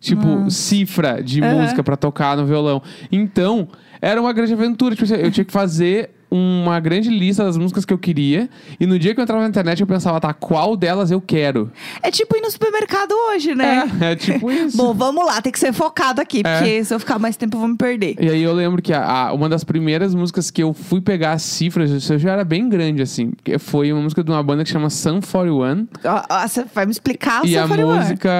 Tipo, 0.00 0.50
cifra 0.50 1.22
de 1.22 1.42
Aham. 1.42 1.62
música 1.62 1.82
pra 1.82 1.96
tocar 1.96 2.36
no 2.36 2.44
violão. 2.44 2.82
Então, 3.10 3.66
era 4.02 4.20
uma 4.20 4.34
grande 4.34 4.52
aventura. 4.52 4.94
Tipo, 4.94 5.04
assim, 5.04 5.14
eu 5.14 5.30
tinha 5.30 5.46
que 5.46 5.52
fazer 5.52 6.10
uma 6.36 6.80
grande 6.80 7.08
lista 7.10 7.44
das 7.44 7.56
músicas 7.56 7.84
que 7.84 7.92
eu 7.92 7.98
queria. 7.98 8.48
E 8.80 8.86
no 8.86 8.98
dia 8.98 9.14
que 9.14 9.20
eu 9.20 9.22
entrava 9.22 9.42
na 9.42 9.48
internet, 9.48 9.80
eu 9.80 9.86
pensava, 9.86 10.20
tá, 10.20 10.34
qual 10.34 10.76
delas 10.76 11.10
eu 11.10 11.20
quero? 11.20 11.70
É 12.02 12.10
tipo 12.10 12.36
ir 12.36 12.40
no 12.40 12.50
supermercado 12.50 13.12
hoje, 13.30 13.54
né? 13.54 13.88
É, 14.00 14.12
é 14.12 14.16
tipo 14.16 14.50
isso. 14.52 14.76
Bom, 14.76 14.92
vamos 14.92 15.24
lá, 15.24 15.40
tem 15.40 15.52
que 15.52 15.58
ser 15.58 15.72
focado 15.72 16.20
aqui, 16.20 16.42
É. 16.44 16.58
porque 16.58 16.84
se 16.84 16.92
eu 16.94 16.98
ficar 16.98 17.18
mais 17.18 17.36
tempo 17.36 17.56
eu 17.56 17.60
vou 17.60 17.68
me 17.68 17.76
perder. 17.76 18.16
E 18.20 18.28
aí 18.28 18.42
eu 18.42 18.52
lembro 18.52 18.82
que 18.82 18.92
a, 18.92 19.04
a- 19.28 19.32
uma 19.32 19.48
das 19.48 19.62
primeiras 19.64 20.14
músicas 20.14 20.50
que 20.50 20.62
eu 20.62 20.72
fui 20.74 21.00
pegar 21.00 21.32
as 21.32 21.42
cifras, 21.42 21.90
isso 21.90 22.18
já 22.18 22.32
era 22.32 22.44
bem 22.44 22.68
grande, 22.68 23.00
assim. 23.02 23.32
Foi 23.60 23.92
uma 23.92 24.02
música 24.02 24.24
de 24.24 24.30
uma 24.30 24.42
banda 24.42 24.64
que 24.64 24.70
chama 24.70 24.90
Sun 24.90 25.20
41. 25.20 25.86
Ó, 26.04 26.22
ó, 26.30 26.48
Você 26.48 26.64
vai 26.74 26.84
me 26.86 26.90
explicar 26.92 27.42
o 27.42 27.46
e 27.46 27.50
seu 27.52 27.62
a 27.64 27.68
41? 27.68 27.96
música. 27.96 28.30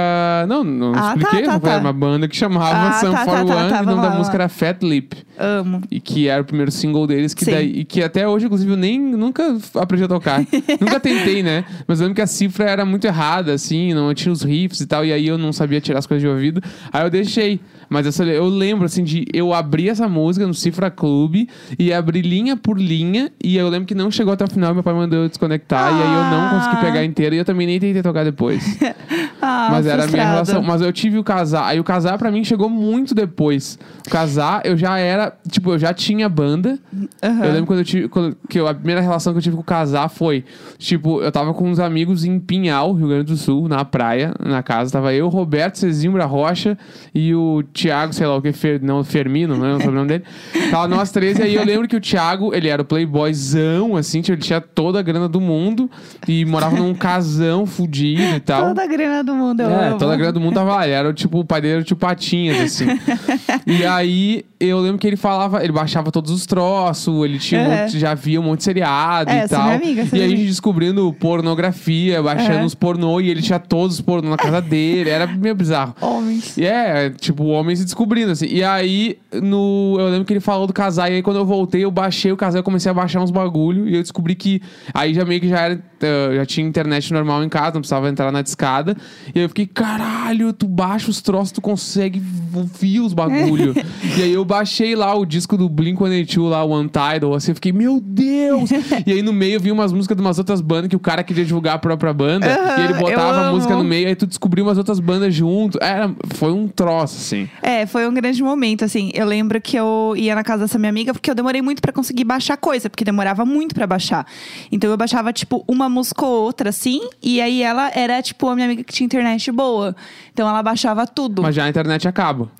Não, 0.48 0.64
não 0.64 0.92
Ah, 0.94 1.00
tá, 1.00 1.08
expliquei. 1.16 1.42
tá, 1.44 1.60
foi 1.60 1.70
tá. 1.70 1.78
uma 1.78 1.92
banda 1.92 2.26
que 2.28 2.36
chamava 2.36 2.88
Ah, 2.88 2.92
Sun 3.00 3.12
tá, 3.12 3.18
tá, 3.18 3.24
41 3.24 3.46
tá, 3.46 3.54
tá, 3.54 3.64
e 3.64 3.68
o 3.68 3.70
nome 3.70 3.84
vamos 3.86 4.02
da 4.02 4.08
lá, 4.08 4.16
música 4.18 4.36
era 4.36 4.48
Fat 4.48 4.82
Lip. 4.82 5.16
Amo. 5.38 5.80
E 5.90 6.00
que 6.00 6.28
era 6.28 6.42
o 6.42 6.44
primeiro 6.44 6.70
single 6.70 7.06
deles, 7.06 7.34
que 7.34 7.44
Sim. 7.44 7.50
daí, 7.52 7.83
e 7.84 7.86
que 7.86 8.02
até 8.02 8.26
hoje, 8.26 8.46
inclusive, 8.46 8.70
eu 8.72 8.76
nem 8.76 8.98
nunca 8.98 9.56
aprendi 9.74 10.04
a 10.04 10.08
tocar. 10.08 10.40
nunca 10.80 10.98
tentei, 10.98 11.42
né? 11.42 11.64
Mas 11.86 12.00
eu 12.00 12.04
lembro 12.06 12.16
que 12.16 12.22
a 12.22 12.26
cifra 12.26 12.64
era 12.64 12.84
muito 12.84 13.04
errada, 13.06 13.52
assim, 13.52 13.92
não 13.92 14.12
tinha 14.14 14.32
os 14.32 14.42
riffs 14.42 14.80
e 14.80 14.86
tal, 14.86 15.04
e 15.04 15.12
aí 15.12 15.26
eu 15.26 15.36
não 15.36 15.52
sabia 15.52 15.80
tirar 15.80 15.98
as 15.98 16.06
coisas 16.06 16.22
de 16.22 16.28
ouvido. 16.28 16.62
Aí 16.92 17.04
eu 17.04 17.10
deixei. 17.10 17.60
Mas 17.88 18.06
essa, 18.06 18.24
eu 18.24 18.48
lembro, 18.48 18.86
assim, 18.86 19.04
de 19.04 19.26
eu 19.32 19.52
abrir 19.52 19.90
essa 19.90 20.08
música 20.08 20.46
no 20.46 20.54
Cifra 20.54 20.90
Clube 20.90 21.48
e 21.78 21.92
abrir 21.92 22.22
linha 22.22 22.56
por 22.56 22.80
linha, 22.80 23.30
e 23.42 23.56
eu 23.56 23.68
lembro 23.68 23.86
que 23.86 23.94
não 23.94 24.10
chegou 24.10 24.32
até 24.32 24.44
o 24.44 24.48
final, 24.48 24.72
meu 24.72 24.82
pai 24.82 24.94
mandou 24.94 25.24
eu 25.24 25.28
desconectar, 25.28 25.92
e 25.92 25.94
aí 26.02 26.14
eu 26.14 26.24
não 26.30 26.48
consegui 26.50 26.76
Ah. 26.76 26.80
pegar 26.80 27.04
inteira, 27.04 27.34
e 27.34 27.38
eu 27.38 27.44
também 27.44 27.66
nem 27.66 27.78
tentei 27.78 28.02
tocar 28.02 28.24
depois. 28.24 28.64
Ah, 29.44 29.68
Mas 29.70 29.86
era 29.86 30.04
a 30.04 30.06
minha 30.06 30.08
frustrada. 30.08 30.30
relação. 30.32 30.62
Mas 30.62 30.80
eu 30.80 30.92
tive 30.92 31.18
o 31.18 31.24
casar. 31.24 31.66
Aí 31.66 31.78
o 31.78 31.84
casar 31.84 32.16
pra 32.18 32.30
mim 32.30 32.42
chegou 32.44 32.68
muito 32.70 33.14
depois. 33.14 33.78
O 34.06 34.10
casar, 34.10 34.62
eu 34.64 34.76
já 34.76 34.98
era. 34.98 35.32
Tipo, 35.48 35.72
eu 35.72 35.78
já 35.78 35.92
tinha 35.92 36.28
banda. 36.28 36.78
Aham. 37.22 37.44
Eu 37.44 37.52
lembro 37.52 37.66
quando 37.66 37.78
eu 37.80 37.84
tive. 37.84 38.08
Quando, 38.08 38.36
que 38.48 38.58
eu- 38.58 38.66
a 38.68 38.74
primeira 38.74 39.00
relação 39.00 39.32
que 39.32 39.38
eu 39.38 39.42
tive 39.42 39.56
com 39.56 39.62
o 39.62 39.64
casar 39.64 40.08
foi. 40.08 40.44
Tipo, 40.78 41.20
eu 41.22 41.30
tava 41.32 41.52
com 41.54 41.68
uns 41.68 41.78
amigos 41.78 42.24
em 42.24 42.38
Pinhal, 42.40 42.92
Rio 42.92 43.08
Grande 43.08 43.24
do 43.24 43.36
Sul, 43.36 43.68
na 43.68 43.84
praia, 43.84 44.32
na 44.44 44.62
casa. 44.62 44.90
Tava 44.92 45.12
eu, 45.12 45.28
Roberto 45.28 45.76
Cezimbra 45.78 46.24
Rocha 46.24 46.76
e 47.14 47.34
o 47.34 47.62
Thiago, 47.72 48.12
sei 48.12 48.26
lá 48.26 48.36
o 48.36 48.42
que, 48.42 48.52
Fer, 48.52 48.80
não, 48.82 49.02
Fermino, 49.04 49.56
não 49.56 49.66
é 49.66 49.74
o 49.74 49.80
sobrenome 49.80 50.08
dele. 50.08 50.24
Tava 50.70 50.88
nós 50.88 51.10
três. 51.10 51.38
E 51.38 51.42
aí 51.42 51.54
eu 51.54 51.64
lembro 51.64 51.86
que 51.88 51.96
o 51.96 52.00
Thiago, 52.00 52.54
ele 52.54 52.68
era 52.68 52.82
o 52.82 52.84
playboyzão, 52.84 53.96
assim, 53.96 54.20
tipo, 54.20 54.34
ele 54.36 54.42
tinha 54.42 54.60
toda 54.60 54.98
a 54.98 55.02
grana 55.02 55.28
do 55.28 55.40
mundo 55.40 55.90
e 56.28 56.44
morava 56.44 56.76
num 56.76 56.94
casão 56.94 57.66
fudido 57.66 58.22
e 58.36 58.40
tal. 58.40 58.68
Toda 58.68 58.82
a 58.82 58.86
grana 58.86 59.22
do 59.24 59.33
mundo, 59.34 59.60
eu 59.60 59.70
É, 59.70 59.88
amo. 59.88 59.98
toda 59.98 60.12
a 60.14 60.16
grana 60.16 60.32
do 60.32 60.40
mundo 60.40 60.54
tava 60.54 60.74
lá. 60.76 60.84
Ele 60.86 60.94
era 60.94 61.12
tipo, 61.12 61.40
o 61.40 61.44
pai 61.44 61.60
dele 61.60 61.74
era 61.74 61.82
o 61.82 61.84
tio 61.84 61.96
Patinhas, 61.96 62.60
assim. 62.60 62.86
e 63.66 63.84
aí, 63.84 64.44
eu 64.60 64.78
lembro 64.80 64.98
que 64.98 65.06
ele 65.06 65.16
falava, 65.16 65.62
ele 65.62 65.72
baixava 65.72 66.10
todos 66.10 66.30
os 66.30 66.46
troços, 66.46 67.24
ele 67.24 67.38
tinha 67.38 67.60
um 67.60 67.70
monte- 67.70 67.98
já 67.98 68.14
via 68.14 68.40
um 68.40 68.44
monte 68.44 68.58
de 68.58 68.64
seriado 68.64 69.30
É, 69.30 69.34
e 69.34 69.38
essa 69.40 69.54
é 69.54 69.58
tal. 69.58 69.66
minha 69.66 69.76
amiga, 69.76 70.02
essa 70.02 70.16
e 70.16 70.18
aí 70.20 70.24
a 70.24 70.28
minha 70.28 70.38
gente 70.38 70.48
descobrindo 70.48 71.12
pornografia, 71.14 72.22
baixando 72.22 72.60
É. 72.60 72.64
os 72.64 72.74
pornô, 72.74 73.20
e 73.20 73.28
ele 73.30 73.42
tinha 73.42 73.58
todos 73.58 73.96
os 73.96 74.00
pornô 74.00 74.30
na 74.30 74.36
casa 74.36 74.60
dele. 74.60 75.10
Era 75.10 75.26
meio 75.26 75.54
bizarro. 75.54 75.94
Homens. 76.00 76.56
E 76.56 76.64
é, 76.66 77.10
tipo, 77.10 77.44
o 77.44 77.48
homem 77.48 77.74
se 77.76 77.84
descobrindo, 77.84 78.32
assim. 78.32 78.46
E 78.46 78.62
aí, 78.64 79.18
no, 79.32 79.96
eu 79.98 80.08
lembro 80.08 80.24
que 80.24 80.32
ele 80.32 80.40
falou 80.40 80.66
do 80.66 80.72
casar, 80.72 81.10
e 81.10 81.16
aí 81.16 81.22
quando 81.22 81.36
eu 81.36 81.44
voltei, 81.46 81.84
eu 81.84 81.90
baixei 81.90 82.32
o 82.32 82.36
casar, 82.36 82.58
eu 82.58 82.62
comecei 82.62 82.90
a 82.90 82.94
baixar 82.94 83.20
uns 83.20 83.30
bagulho, 83.30 83.88
e 83.88 83.94
eu 83.96 84.02
descobri 84.02 84.34
que 84.34 84.60
aí 84.92 85.12
já 85.14 85.24
meio 85.24 85.40
que 85.40 85.48
já 85.48 85.60
era, 85.60 85.80
eh, 86.00 86.32
já 86.36 86.46
tinha 86.46 86.66
internet 86.66 87.12
normal 87.12 87.42
em 87.44 87.48
casa, 87.48 87.74
não 87.74 87.80
precisava 87.80 88.08
entrar 88.08 88.30
na 88.32 88.42
discada. 88.42 88.96
E 89.34 89.38
aí 89.38 89.44
eu 89.44 89.48
fiquei, 89.48 89.66
caralho, 89.66 90.52
tu 90.52 90.66
baixa 90.66 91.10
os 91.10 91.20
troços, 91.20 91.52
tu 91.52 91.60
consegue 91.60 92.22
ouvir 92.54 93.00
os 93.00 93.12
bagulho. 93.12 93.74
e 94.18 94.22
aí 94.22 94.32
eu 94.32 94.44
baixei 94.44 94.94
lá 94.94 95.14
o 95.14 95.24
disco 95.24 95.56
do 95.56 95.68
Blink-182 95.68 96.48
lá, 96.48 96.64
o 96.64 96.78
Untitled, 96.78 97.36
assim, 97.36 97.52
eu 97.52 97.54
fiquei, 97.54 97.72
meu 97.72 98.00
Deus! 98.00 98.70
e 99.06 99.12
aí 99.12 99.22
no 99.22 99.32
meio 99.32 99.54
eu 99.54 99.60
vi 99.60 99.70
umas 99.72 99.92
músicas 99.92 100.16
de 100.16 100.22
umas 100.22 100.38
outras 100.38 100.60
bandas 100.60 100.88
que 100.88 100.96
o 100.96 101.00
cara 101.00 101.22
queria 101.22 101.44
divulgar 101.44 101.76
a 101.76 101.78
própria 101.78 102.12
banda. 102.12 102.46
Aham, 102.46 102.80
e 102.80 102.84
ele 102.84 102.94
botava 102.94 103.48
a 103.48 103.52
música 103.52 103.74
no 103.76 103.84
meio, 103.84 104.08
aí 104.08 104.14
tu 104.14 104.26
descobriu 104.26 104.64
umas 104.64 104.78
outras 104.78 105.00
bandas 105.00 105.34
junto. 105.34 105.78
Era, 105.82 106.14
foi 106.34 106.52
um 106.52 106.68
troço, 106.68 107.16
assim. 107.16 107.48
É, 107.62 107.86
foi 107.86 108.08
um 108.08 108.14
grande 108.14 108.42
momento, 108.42 108.84
assim. 108.84 109.10
Eu 109.14 109.26
lembro 109.26 109.60
que 109.60 109.76
eu 109.76 110.14
ia 110.16 110.34
na 110.34 110.42
casa 110.42 110.64
dessa 110.64 110.78
minha 110.78 110.90
amiga 110.90 111.12
porque 111.12 111.30
eu 111.30 111.34
demorei 111.34 111.62
muito 111.62 111.80
pra 111.80 111.92
conseguir 111.92 112.24
baixar 112.24 112.56
coisa, 112.56 112.88
porque 112.90 113.04
demorava 113.04 113.44
muito 113.44 113.74
pra 113.74 113.86
baixar. 113.86 114.26
Então 114.70 114.90
eu 114.90 114.96
baixava, 114.96 115.32
tipo, 115.32 115.64
uma 115.66 115.88
música 115.88 116.24
ou 116.24 116.44
outra, 116.44 116.70
assim, 116.70 117.00
e 117.22 117.40
aí 117.40 117.62
ela 117.62 117.90
era, 117.94 118.20
tipo, 118.22 118.48
a 118.48 118.54
minha 118.54 118.66
amiga 118.66 118.84
que 118.84 118.92
tinha 118.92 119.06
internet 119.14 119.50
boa. 119.52 119.94
Então 120.32 120.48
ela 120.48 120.62
baixava 120.62 121.06
tudo. 121.06 121.42
Mas 121.42 121.54
já 121.54 121.64
a 121.64 121.68
internet 121.68 122.06
acaba. 122.08 122.50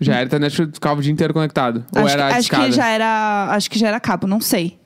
Já 0.00 0.14
era 0.14 0.22
a 0.22 0.26
internet 0.26 0.56
ficava 0.72 0.98
o 0.98 1.02
dia 1.02 1.12
inteiro 1.12 1.32
conectado. 1.32 1.84
Ou 1.94 2.04
acho, 2.04 2.14
era 2.14 2.26
que, 2.28 2.34
a 2.34 2.36
acho 2.36 2.50
que 2.50 2.72
já 2.72 2.88
era. 2.88 3.48
Acho 3.50 3.70
que 3.70 3.78
já 3.78 3.88
era 3.88 4.00
cabo, 4.00 4.26
não 4.26 4.40
sei. 4.40 4.78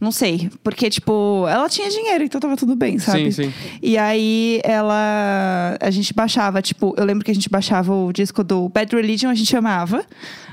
Não 0.00 0.10
sei. 0.10 0.50
Porque, 0.64 0.88
tipo, 0.88 1.46
ela 1.46 1.68
tinha 1.68 1.90
dinheiro, 1.90 2.24
então 2.24 2.40
tava 2.40 2.56
tudo 2.56 2.74
bem, 2.74 2.98
sabe? 2.98 3.30
Sim, 3.30 3.44
sim. 3.50 3.54
E 3.82 3.98
aí 3.98 4.60
ela. 4.64 5.76
A 5.80 5.90
gente 5.90 6.14
baixava, 6.14 6.62
tipo, 6.62 6.94
eu 6.96 7.04
lembro 7.04 7.24
que 7.24 7.30
a 7.30 7.34
gente 7.34 7.50
baixava 7.50 7.92
o 7.92 8.10
disco 8.12 8.42
do 8.42 8.68
Bad 8.70 8.96
Religion, 8.96 9.28
a 9.28 9.34
gente 9.34 9.54
amava. 9.54 10.04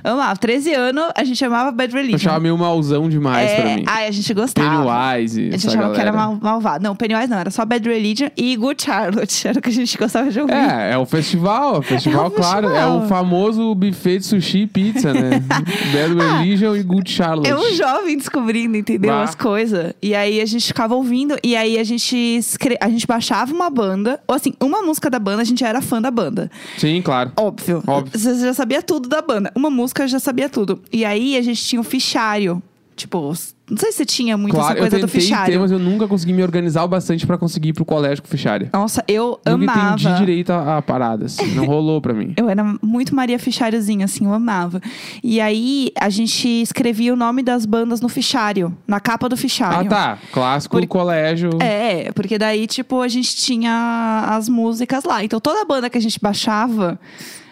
Amava. 0.04 0.38
13 0.38 0.74
anos, 0.74 1.12
a 1.16 1.24
gente 1.24 1.44
amava 1.44 1.72
Bad 1.72 1.94
Eu 1.94 2.02
Religion. 2.02 2.16
achava 2.16 2.40
meio 2.40 2.58
mauzão 2.58 3.10
demais 3.10 3.50
é, 3.52 3.62
pra 3.62 3.76
mim. 3.76 3.84
Ai, 3.88 4.08
a 4.08 4.12
gente 4.12 4.34
gostava. 4.34 4.70
Pennywise. 4.70 5.50
A 5.50 5.58
gente 5.58 5.68
achava 5.68 5.94
que 5.94 6.02
era 6.02 6.14
mal, 6.14 6.38
malvado. 6.42 6.84
Não, 6.84 6.96
Pennywise 6.96 7.30
não, 7.30 7.38
era 7.38 7.52
só 7.52 7.66
Bad 7.66 7.88
Religion 7.88 8.30
e 8.38 8.56
Good 8.56 8.84
Charlotte. 8.84 9.48
Era 9.48 9.60
o 9.60 9.62
que 9.62 9.70
a 9.70 9.74
gente 9.74 9.98
gostava 9.98 10.30
de 10.30 10.40
ouvir. 10.40 10.54
É, 10.54 10.92
é 10.92 10.98
o 10.98 11.06
festival, 11.06 11.76
é 11.76 11.80
o 11.80 11.82
festival, 11.82 12.26
É 12.26 12.28
o 12.28 12.32
claro. 12.32 12.68
É 12.68 12.72
festival. 12.72 12.98
o 13.00 13.08
famoso 13.08 13.76
buffet 13.76 14.20
de 14.20 14.26
sushi 14.26 14.60
e 14.60 14.68
pizza, 14.68 15.14
né? 15.14 15.40
Bad 15.94 16.16
Religion 16.16 16.76
e 16.76 16.84
Good 16.84 17.10
Charlotte. 17.10 17.50
É 17.50 17.56
um 17.56 17.74
jovem 17.74 18.18
descobrindo, 18.18 18.78
entendeu? 18.78 19.12
Bah. 19.12 19.24
As 19.24 19.36
coisas. 19.38 19.94
E 20.02 20.14
aí 20.16 20.42
a 20.42 20.46
gente 20.46 20.68
ficava 20.68 20.96
ouvindo, 20.96 21.38
e 21.44 21.56
aí 21.56 21.78
a 21.78 21.84
gente 21.84 22.40
a 22.80 22.90
gente 22.90 23.08
baixava 23.08 23.54
uma 23.54 23.70
banda, 23.70 24.20
ou 24.28 24.36
assim, 24.36 24.54
uma 24.60 24.82
música 24.82 25.10
da 25.10 25.20
banda, 25.20 25.42
a 25.42 25.46
gente 25.46 25.64
era 25.64 25.82
fã 25.82 26.02
da 26.02 26.12
banda. 26.12 26.50
Sim, 26.78 27.02
claro. 27.02 27.32
Óbvio. 27.36 27.84
Óbvio. 27.86 28.18
Você 28.18 28.36
já 28.40 28.54
sabia 28.54 28.82
tudo 28.82 29.08
da 29.08 29.22
banda. 29.22 29.52
Uma 29.56 29.70
música 29.70 30.08
já 30.08 30.20
sabia 30.20 30.50
tudo. 30.50 30.82
E 30.92 31.06
aí 31.06 31.38
a 31.38 31.42
gente 31.42 31.64
tinha 31.64 31.80
um 31.80 31.84
fichário. 31.84 32.62
Tipo, 32.96 33.32
não 33.70 33.78
sei 33.78 33.92
se 33.92 33.98
você 33.98 34.06
tinha 34.06 34.38
muito 34.38 34.54
claro, 34.56 34.72
essa 34.72 34.80
coisa 34.80 34.96
eu 34.98 35.02
do 35.02 35.08
fichário. 35.08 35.54
ter, 35.54 35.60
mas 35.60 35.72
eu 35.72 35.80
nunca 35.80 36.08
consegui 36.08 36.32
me 36.34 36.42
organizar 36.42 36.84
o 36.84 36.88
bastante 36.88 37.28
pra 37.28 37.38
conseguir 37.38 37.70
ir 37.70 37.74
pro 37.74 37.84
colégio 37.84 38.24
com 38.24 38.30
fichário. 38.30 38.70
Nossa, 38.72 39.04
eu 39.08 39.40
Nunca 39.46 39.72
amava. 39.74 40.00
entendi 40.02 40.18
direito 40.20 40.52
a, 40.54 40.78
a 40.78 40.82
parada, 40.82 41.26
assim. 41.26 41.46
Não 41.54 41.66
rolou 41.68 42.00
pra 42.02 42.14
mim. 42.14 42.34
Eu 42.38 42.50
era 42.50 42.64
muito 42.82 43.14
Maria 43.14 43.38
Fichariozinha, 43.38 44.06
assim, 44.06 44.26
eu 44.26 44.34
amava. 44.34 44.82
E 45.24 45.42
aí, 45.42 45.92
a 46.00 46.10
gente 46.10 46.48
escrevia 46.48 47.14
o 47.14 47.18
nome 47.18 47.44
das 47.44 47.66
bandas 47.66 48.00
no 48.00 48.08
fichário, 48.08 48.76
na 48.88 49.00
capa 49.00 49.28
do 49.28 49.36
fichário. 49.36 49.80
Ah, 49.80 49.86
tá. 49.86 50.18
Clássico 50.32 50.76
Por- 50.78 50.82
do 50.82 50.88
colégio. 50.88 51.50
É, 51.62 52.12
porque 52.14 52.38
daí, 52.38 52.68
tipo, 52.68 53.02
a 53.02 53.08
gente 53.08 53.36
tinha 53.36 54.26
as 54.30 54.48
músicas 54.48 55.04
lá. 55.04 55.24
Então, 55.24 55.40
toda 55.40 55.66
banda 55.66 55.90
que 55.90 55.98
a 55.98 56.02
gente 56.02 56.20
baixava, 56.22 57.00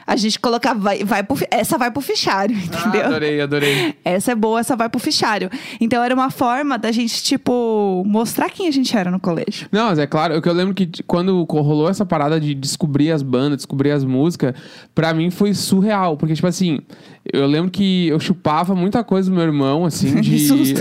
a 0.08 0.16
gente 0.16 0.40
colocava, 0.40 0.80
vai, 0.80 1.04
vai 1.04 1.24
pro, 1.24 1.36
essa 1.50 1.78
vai 1.78 1.90
pro 1.92 2.02
fichário, 2.02 2.56
Ah, 2.72 2.80
entendeu? 2.80 3.06
adorei, 3.06 3.42
adorei. 3.42 3.96
essa 4.04 4.32
é 4.32 4.36
boa, 4.36 4.60
essa 4.60 4.76
vai 4.76 4.88
pro 4.90 5.00
fichário. 5.00 5.50
Então, 5.82 6.04
era 6.04 6.14
uma 6.14 6.30
forma 6.30 6.78
da 6.78 6.92
gente, 6.92 7.24
tipo, 7.24 8.04
mostrar 8.06 8.50
quem 8.50 8.68
a 8.68 8.72
gente 8.72 8.96
era 8.96 9.10
no 9.10 9.20
colégio. 9.20 9.68
Não, 9.72 9.88
mas 9.88 10.00
é 10.00 10.06
claro, 10.08 10.38
o 10.38 10.42
que 10.42 10.50
eu 10.50 10.54
lembro 10.54 10.74
que 10.74 10.90
quando 11.08 11.44
rolou 11.44 11.90
essa 11.90 12.06
parada 12.06 12.40
de 12.40 12.54
descobrir 12.54 13.12
as 13.12 13.24
bandas, 13.24 13.58
descobrir 13.58 13.92
as 13.92 14.04
músicas, 14.04 14.54
pra 14.94 15.14
mim 15.14 15.30
foi 15.32 15.54
surreal. 15.54 16.18
Porque, 16.18 16.36
tipo 16.36 16.48
assim, 16.48 16.80
eu 17.32 17.48
lembro 17.48 17.72
que 17.72 18.08
eu 18.08 18.20
chupava 18.20 18.76
muita 18.76 19.04
coisa 19.04 19.30
do 19.30 19.36
meu 19.36 19.44
irmão, 19.46 19.86
assim, 19.86 20.16
de. 20.22 20.46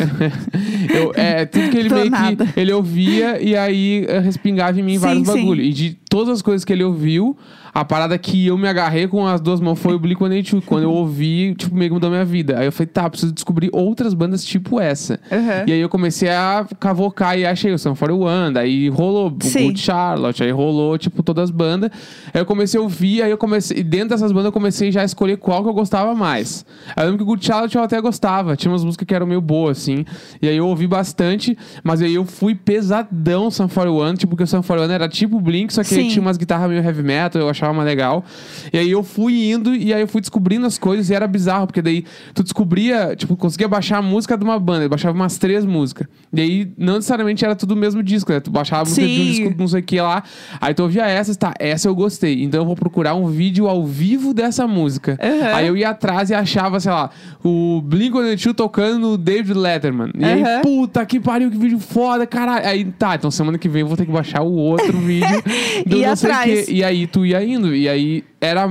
Eu, 0.94 1.12
é, 1.14 1.46
tudo 1.46 1.70
que 1.70 1.76
ele 1.78 1.88
Tô 1.88 1.94
meio 1.96 2.10
nada. 2.10 2.46
que. 2.46 2.60
Ele 2.60 2.72
ouvia 2.72 3.40
e 3.42 3.56
aí 3.56 4.04
eh, 4.08 4.18
respingava 4.18 4.78
em 4.78 4.82
mim 4.82 4.94
Sim, 4.94 4.98
vários 4.98 5.28
sim. 5.28 5.34
bagulho. 5.34 5.62
E 5.62 5.72
de 5.72 5.94
todas 6.08 6.28
as 6.34 6.42
coisas 6.42 6.64
que 6.64 6.72
ele 6.72 6.84
ouviu, 6.84 7.36
a 7.74 7.84
parada 7.84 8.16
que 8.16 8.46
eu 8.46 8.56
me 8.56 8.68
agarrei 8.68 9.08
com 9.08 9.26
as 9.26 9.40
duas 9.40 9.60
mãos 9.60 9.80
foi 9.80 9.94
o 9.94 9.98
Blink-182. 9.98 10.62
Quando 10.64 10.84
eu 10.84 10.92
ouvi, 10.92 11.56
tipo, 11.56 11.74
meio 11.74 11.90
que 11.90 11.94
mudou 11.94 12.08
minha 12.08 12.24
vida. 12.24 12.60
Aí 12.60 12.66
eu 12.66 12.72
falei, 12.72 12.86
tá, 12.86 13.10
preciso 13.10 13.32
descobrir 13.32 13.68
outras 13.72 14.14
bandas 14.14 14.44
tipo 14.44 14.80
essa. 14.80 15.18
Uhum. 15.30 15.64
E 15.66 15.72
aí 15.72 15.80
eu 15.80 15.88
comecei 15.88 16.28
a 16.28 16.64
cavocar 16.78 17.36
e 17.36 17.44
achei 17.44 17.72
o 17.72 17.78
Sun 17.78 17.96
41, 17.96 18.52
daí 18.52 18.88
rolou 18.88 19.26
o. 19.26 19.30
Good 19.30 19.80
Charlotte, 19.80 20.42
aí 20.42 20.52
rolou, 20.52 20.96
tipo, 20.96 21.20
todas 21.22 21.44
as 21.44 21.50
bandas. 21.50 21.90
Aí 22.32 22.40
eu 22.40 22.46
comecei 22.46 22.78
a 22.78 22.82
ouvir, 22.82 23.22
aí 23.22 23.30
eu 23.30 23.38
comecei. 23.38 23.78
E 23.78 23.82
dentro 23.82 24.10
dessas 24.10 24.30
bandas 24.30 24.46
eu 24.46 24.52
comecei 24.52 24.92
já 24.92 25.02
a 25.02 25.04
escolher 25.04 25.36
qual 25.36 25.62
que 25.64 25.68
eu 25.68 25.74
gostava 25.74 26.14
mais. 26.14 26.64
Aí 26.94 27.02
eu 27.02 27.10
lembro 27.10 27.18
que 27.18 27.22
o 27.24 27.26
Good 27.26 27.44
Charlotte 27.44 27.74
eu 27.74 27.82
até 27.82 28.00
gostava. 28.00 28.54
Tinha 28.56 28.70
umas 28.70 28.84
músicas 28.84 29.04
que 29.04 29.14
eram 29.14 29.26
meio 29.26 29.40
boas, 29.40 29.78
assim. 29.78 30.04
E 30.40 30.48
aí 30.48 30.56
eu 30.56 30.68
ouvi 30.68 30.86
bastante, 30.86 31.58
mas 31.82 32.00
aí 32.00 32.14
eu 32.14 32.24
fui 32.24 32.54
pesadão 32.54 33.50
Sun 33.50 33.68
41, 33.68 34.14
tipo, 34.14 34.30
porque 34.30 34.44
o 34.44 34.46
Sun 34.46 34.62
41 34.62 34.92
era 34.92 35.08
tipo 35.08 35.40
Blink, 35.40 35.72
só 35.72 35.82
que 35.82 35.92
aí 35.94 36.08
tinha 36.08 36.22
umas 36.22 36.36
guitarras 36.36 36.70
meio 36.70 36.82
heavy 36.82 37.02
metal, 37.02 37.42
eu 37.42 37.48
achava 37.48 37.63
mais 37.72 37.86
legal. 37.86 38.24
E 38.72 38.78
aí 38.78 38.90
eu 38.90 39.02
fui 39.02 39.50
indo 39.50 39.74
e 39.74 39.92
aí 39.94 40.00
eu 40.00 40.08
fui 40.08 40.20
descobrindo 40.20 40.66
as 40.66 40.78
coisas 40.78 41.08
e 41.10 41.14
era 41.14 41.26
bizarro, 41.26 41.66
porque 41.66 41.80
daí 41.82 42.04
tu 42.34 42.42
descobria, 42.42 43.14
tipo, 43.16 43.36
conseguia 43.36 43.68
baixar 43.68 43.98
a 43.98 44.02
música 44.02 44.36
de 44.36 44.44
uma 44.44 44.58
banda, 44.58 44.84
eu 44.84 44.88
baixava 44.88 45.14
umas 45.16 45.38
três 45.38 45.64
músicas. 45.64 46.06
E 46.32 46.40
aí 46.40 46.72
não 46.76 46.94
necessariamente 46.96 47.44
era 47.44 47.54
tudo 47.54 47.72
o 47.72 47.76
mesmo 47.76 48.02
disco, 48.02 48.32
né? 48.32 48.40
Tu 48.40 48.50
baixava 48.50 48.82
a 48.82 48.84
música 48.84 49.06
de 49.06 49.12
um 49.20 49.24
disco 49.24 49.54
não 49.58 49.68
sei 49.68 49.80
o 49.80 49.82
que 49.84 50.00
lá, 50.00 50.22
aí 50.60 50.74
tu 50.74 50.82
ouvia 50.82 51.06
essas, 51.06 51.36
tá, 51.36 51.54
essa 51.58 51.88
eu 51.88 51.94
gostei. 51.94 52.42
Então 52.42 52.60
eu 52.60 52.66
vou 52.66 52.74
procurar 52.76 53.14
um 53.14 53.26
vídeo 53.28 53.68
ao 53.68 53.84
vivo 53.86 54.34
dessa 54.34 54.66
música. 54.66 55.18
Uhum. 55.22 55.54
Aí 55.54 55.66
eu 55.66 55.76
ia 55.76 55.90
atrás 55.90 56.30
e 56.30 56.34
achava, 56.34 56.80
sei 56.80 56.90
lá, 56.92 57.10
o 57.44 57.80
Blink-182 57.86 58.54
tocando 58.54 58.98
no 58.98 59.16
David 59.18 59.54
Letterman. 59.58 60.10
E 60.18 60.24
aí, 60.24 60.42
Uhum. 60.42 60.60
puta 60.62 61.04
que 61.06 61.18
pariu, 61.20 61.50
que 61.50 61.56
vídeo 61.56 61.78
foda, 61.78 62.26
caralho. 62.26 62.66
Aí, 62.66 62.84
tá, 62.84 63.14
então 63.14 63.30
semana 63.30 63.58
que 63.58 63.68
vem 63.68 63.82
eu 63.82 63.86
vou 63.88 63.96
ter 63.96 64.04
que 64.06 64.12
baixar 64.12 64.42
o 64.42 64.52
outro 64.52 64.98
vídeo 64.98 65.26
do 65.86 65.96
Ir 65.96 66.06
não 66.06 66.16
sei 66.16 66.30
o 66.30 66.32
atrás. 66.32 66.66
quê. 66.66 66.72
E 66.72 66.82
aí 66.84 67.06
tu 67.06 67.24
ia 67.24 67.44
indo. 67.44 67.53
E 67.74 67.88
aí 67.88 68.24
era, 68.40 68.68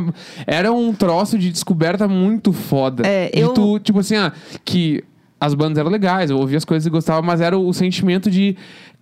era 0.48 0.72
um 0.72 0.94
troço 0.94 1.38
de 1.38 1.50
descoberta 1.52 2.08
muito 2.08 2.52
foda. 2.54 3.04
É, 3.08 3.30
eu- 3.34 3.54
tu, 3.54 3.80
tipo 3.80 4.00
assim, 4.00 4.16
ah, 4.16 4.32
que 4.66 5.04
as 5.40 5.54
bandas 5.54 5.78
eram 5.78 5.90
legais, 5.92 6.30
eu 6.30 6.38
ouvia 6.38 6.58
as 6.58 6.66
coisas 6.66 6.86
e 6.86 6.90
gostava, 6.90 7.22
mas 7.22 7.42
era 7.42 7.58
o 7.58 7.74
sentimento 7.74 8.30
de. 8.32 8.56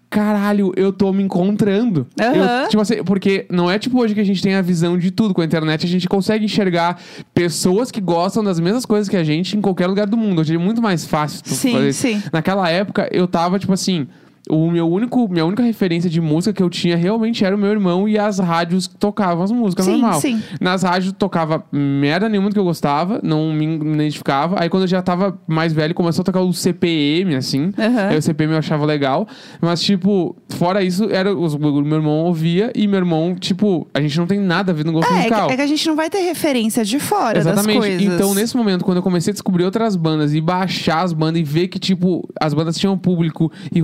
Caralho, 0.10 0.74
eu 0.76 0.92
tô 0.92 1.14
me 1.14 1.24
encontrando. 1.24 2.06
Eu, 2.20 2.44
Aham. 2.44 2.68
tipo 2.68 2.82
assim, 2.82 3.02
porque 3.02 3.46
não 3.50 3.72
é 3.72 3.80
tipo 3.80 3.98
hoje 3.98 4.14
que 4.14 4.20
a 4.20 4.24
gente 4.26 4.42
tem 4.44 4.56
a 4.56 4.62
visão 4.62 4.98
de 4.98 5.10
tudo. 5.10 5.34
Com 5.34 5.40
a 5.40 5.46
internet 5.46 5.86
a 5.86 5.90
gente 5.90 6.10
consegue 6.10 6.44
enxergar 6.44 7.00
pessoas 7.34 7.90
que 7.90 8.02
gostam 8.02 8.44
das 8.44 8.60
mesmas 8.60 8.86
coisas 8.86 9.08
que 9.08 9.16
a 9.16 9.24
gente 9.24 9.56
em 9.56 9.62
qualquer 9.62 9.88
lugar 9.88 10.06
do 10.08 10.18
mundo. 10.18 10.42
Hoje 10.42 10.54
é 10.54 10.58
muito 10.58 10.82
mais 10.82 11.06
fácil 11.06 11.40
Sim, 11.46 11.72
fazer. 11.72 11.94
sim. 11.94 12.24
Naquela 12.34 12.70
época 12.70 13.08
eu 13.10 13.26
tava, 13.26 13.58
tipo 13.58 13.72
assim. 13.72 14.06
O 14.50 14.72
meu 14.72 14.90
único, 14.90 15.28
minha 15.30 15.46
única 15.46 15.62
referência 15.64 16.10
de 16.10 16.20
música 16.20 16.52
que 16.54 16.64
eu 16.64 16.70
tinha 16.70 16.98
realmente 16.98 17.46
era 17.46 17.56
o 17.56 17.60
meu 17.60 17.70
irmão 17.72 18.08
e 18.10 18.18
as 18.18 18.40
rádios 18.40 18.88
que 18.88 18.96
tocavam 18.96 19.44
as 19.44 19.52
músicas 19.52 19.86
Sim, 19.86 19.92
normal. 20.02 20.20
sim. 20.20 20.42
Nas 20.60 20.84
rádios 20.84 21.14
tocava 21.18 21.64
merda 21.72 22.28
nenhuma 22.28 22.50
do 22.50 22.54
que 22.54 22.60
eu 22.60 22.64
gostava, 22.64 23.20
não 23.24 23.54
me 23.54 23.66
identificava. 23.76 24.60
Aí 24.62 24.70
quando 24.70 24.84
eu 24.84 24.88
já 24.88 25.02
tava 25.02 25.40
mais 25.48 25.72
velho, 25.74 25.94
começou 25.94 26.22
a 26.24 26.26
tocar 26.26 26.42
o 26.42 26.52
CPM, 26.54 27.36
assim. 27.36 27.66
Uhum. 27.66 28.10
Aí 28.10 28.18
o 28.18 28.22
CPM 28.22 28.54
eu 28.54 28.60
achava 28.60 28.86
legal. 28.86 29.28
Mas, 29.62 29.82
tipo, 29.82 30.36
fora 30.50 30.84
isso, 30.84 31.06
era 31.12 31.34
os, 31.36 31.54
o 31.54 31.60
meu 31.60 31.98
irmão 31.98 32.20
ouvia 32.26 32.72
e 32.76 32.88
meu 32.88 32.98
irmão, 32.98 33.36
tipo, 33.40 33.88
a 33.94 34.02
gente 34.02 34.18
não 34.18 34.26
tem 34.28 34.40
nada 34.40 34.72
a 34.72 34.76
ver 34.76 34.86
no 34.86 34.92
gosto 34.92 35.10
É, 35.12 35.14
é 35.14 35.18
musical. 35.18 35.50
é 35.52 35.56
que 35.56 35.62
a 35.62 35.68
gente 35.68 35.88
não 35.88 35.96
vai 35.96 36.10
ter 36.10 36.20
referência 36.20 36.84
de 36.84 37.00
fora 37.00 37.40
Exatamente. 37.40 37.68
das 37.68 37.88
coisas. 37.88 38.02
Então, 38.02 38.34
nesse 38.34 38.58
momento, 38.58 38.84
quando 38.84 38.98
eu 38.98 39.04
comecei 39.04 39.32
a 39.32 39.34
descobrir 39.34 39.64
outras 39.66 39.96
bandas 39.96 40.34
e 40.34 40.42
baixar 40.42 41.02
as 41.02 41.14
bandas 41.14 41.40
e 41.42 41.44
ver 41.44 41.68
que, 41.68 41.80
tipo, 41.80 42.28
as 42.40 42.54
bandas 42.54 42.78
tinham 42.78 42.98
público 42.98 43.52
e 43.74 43.80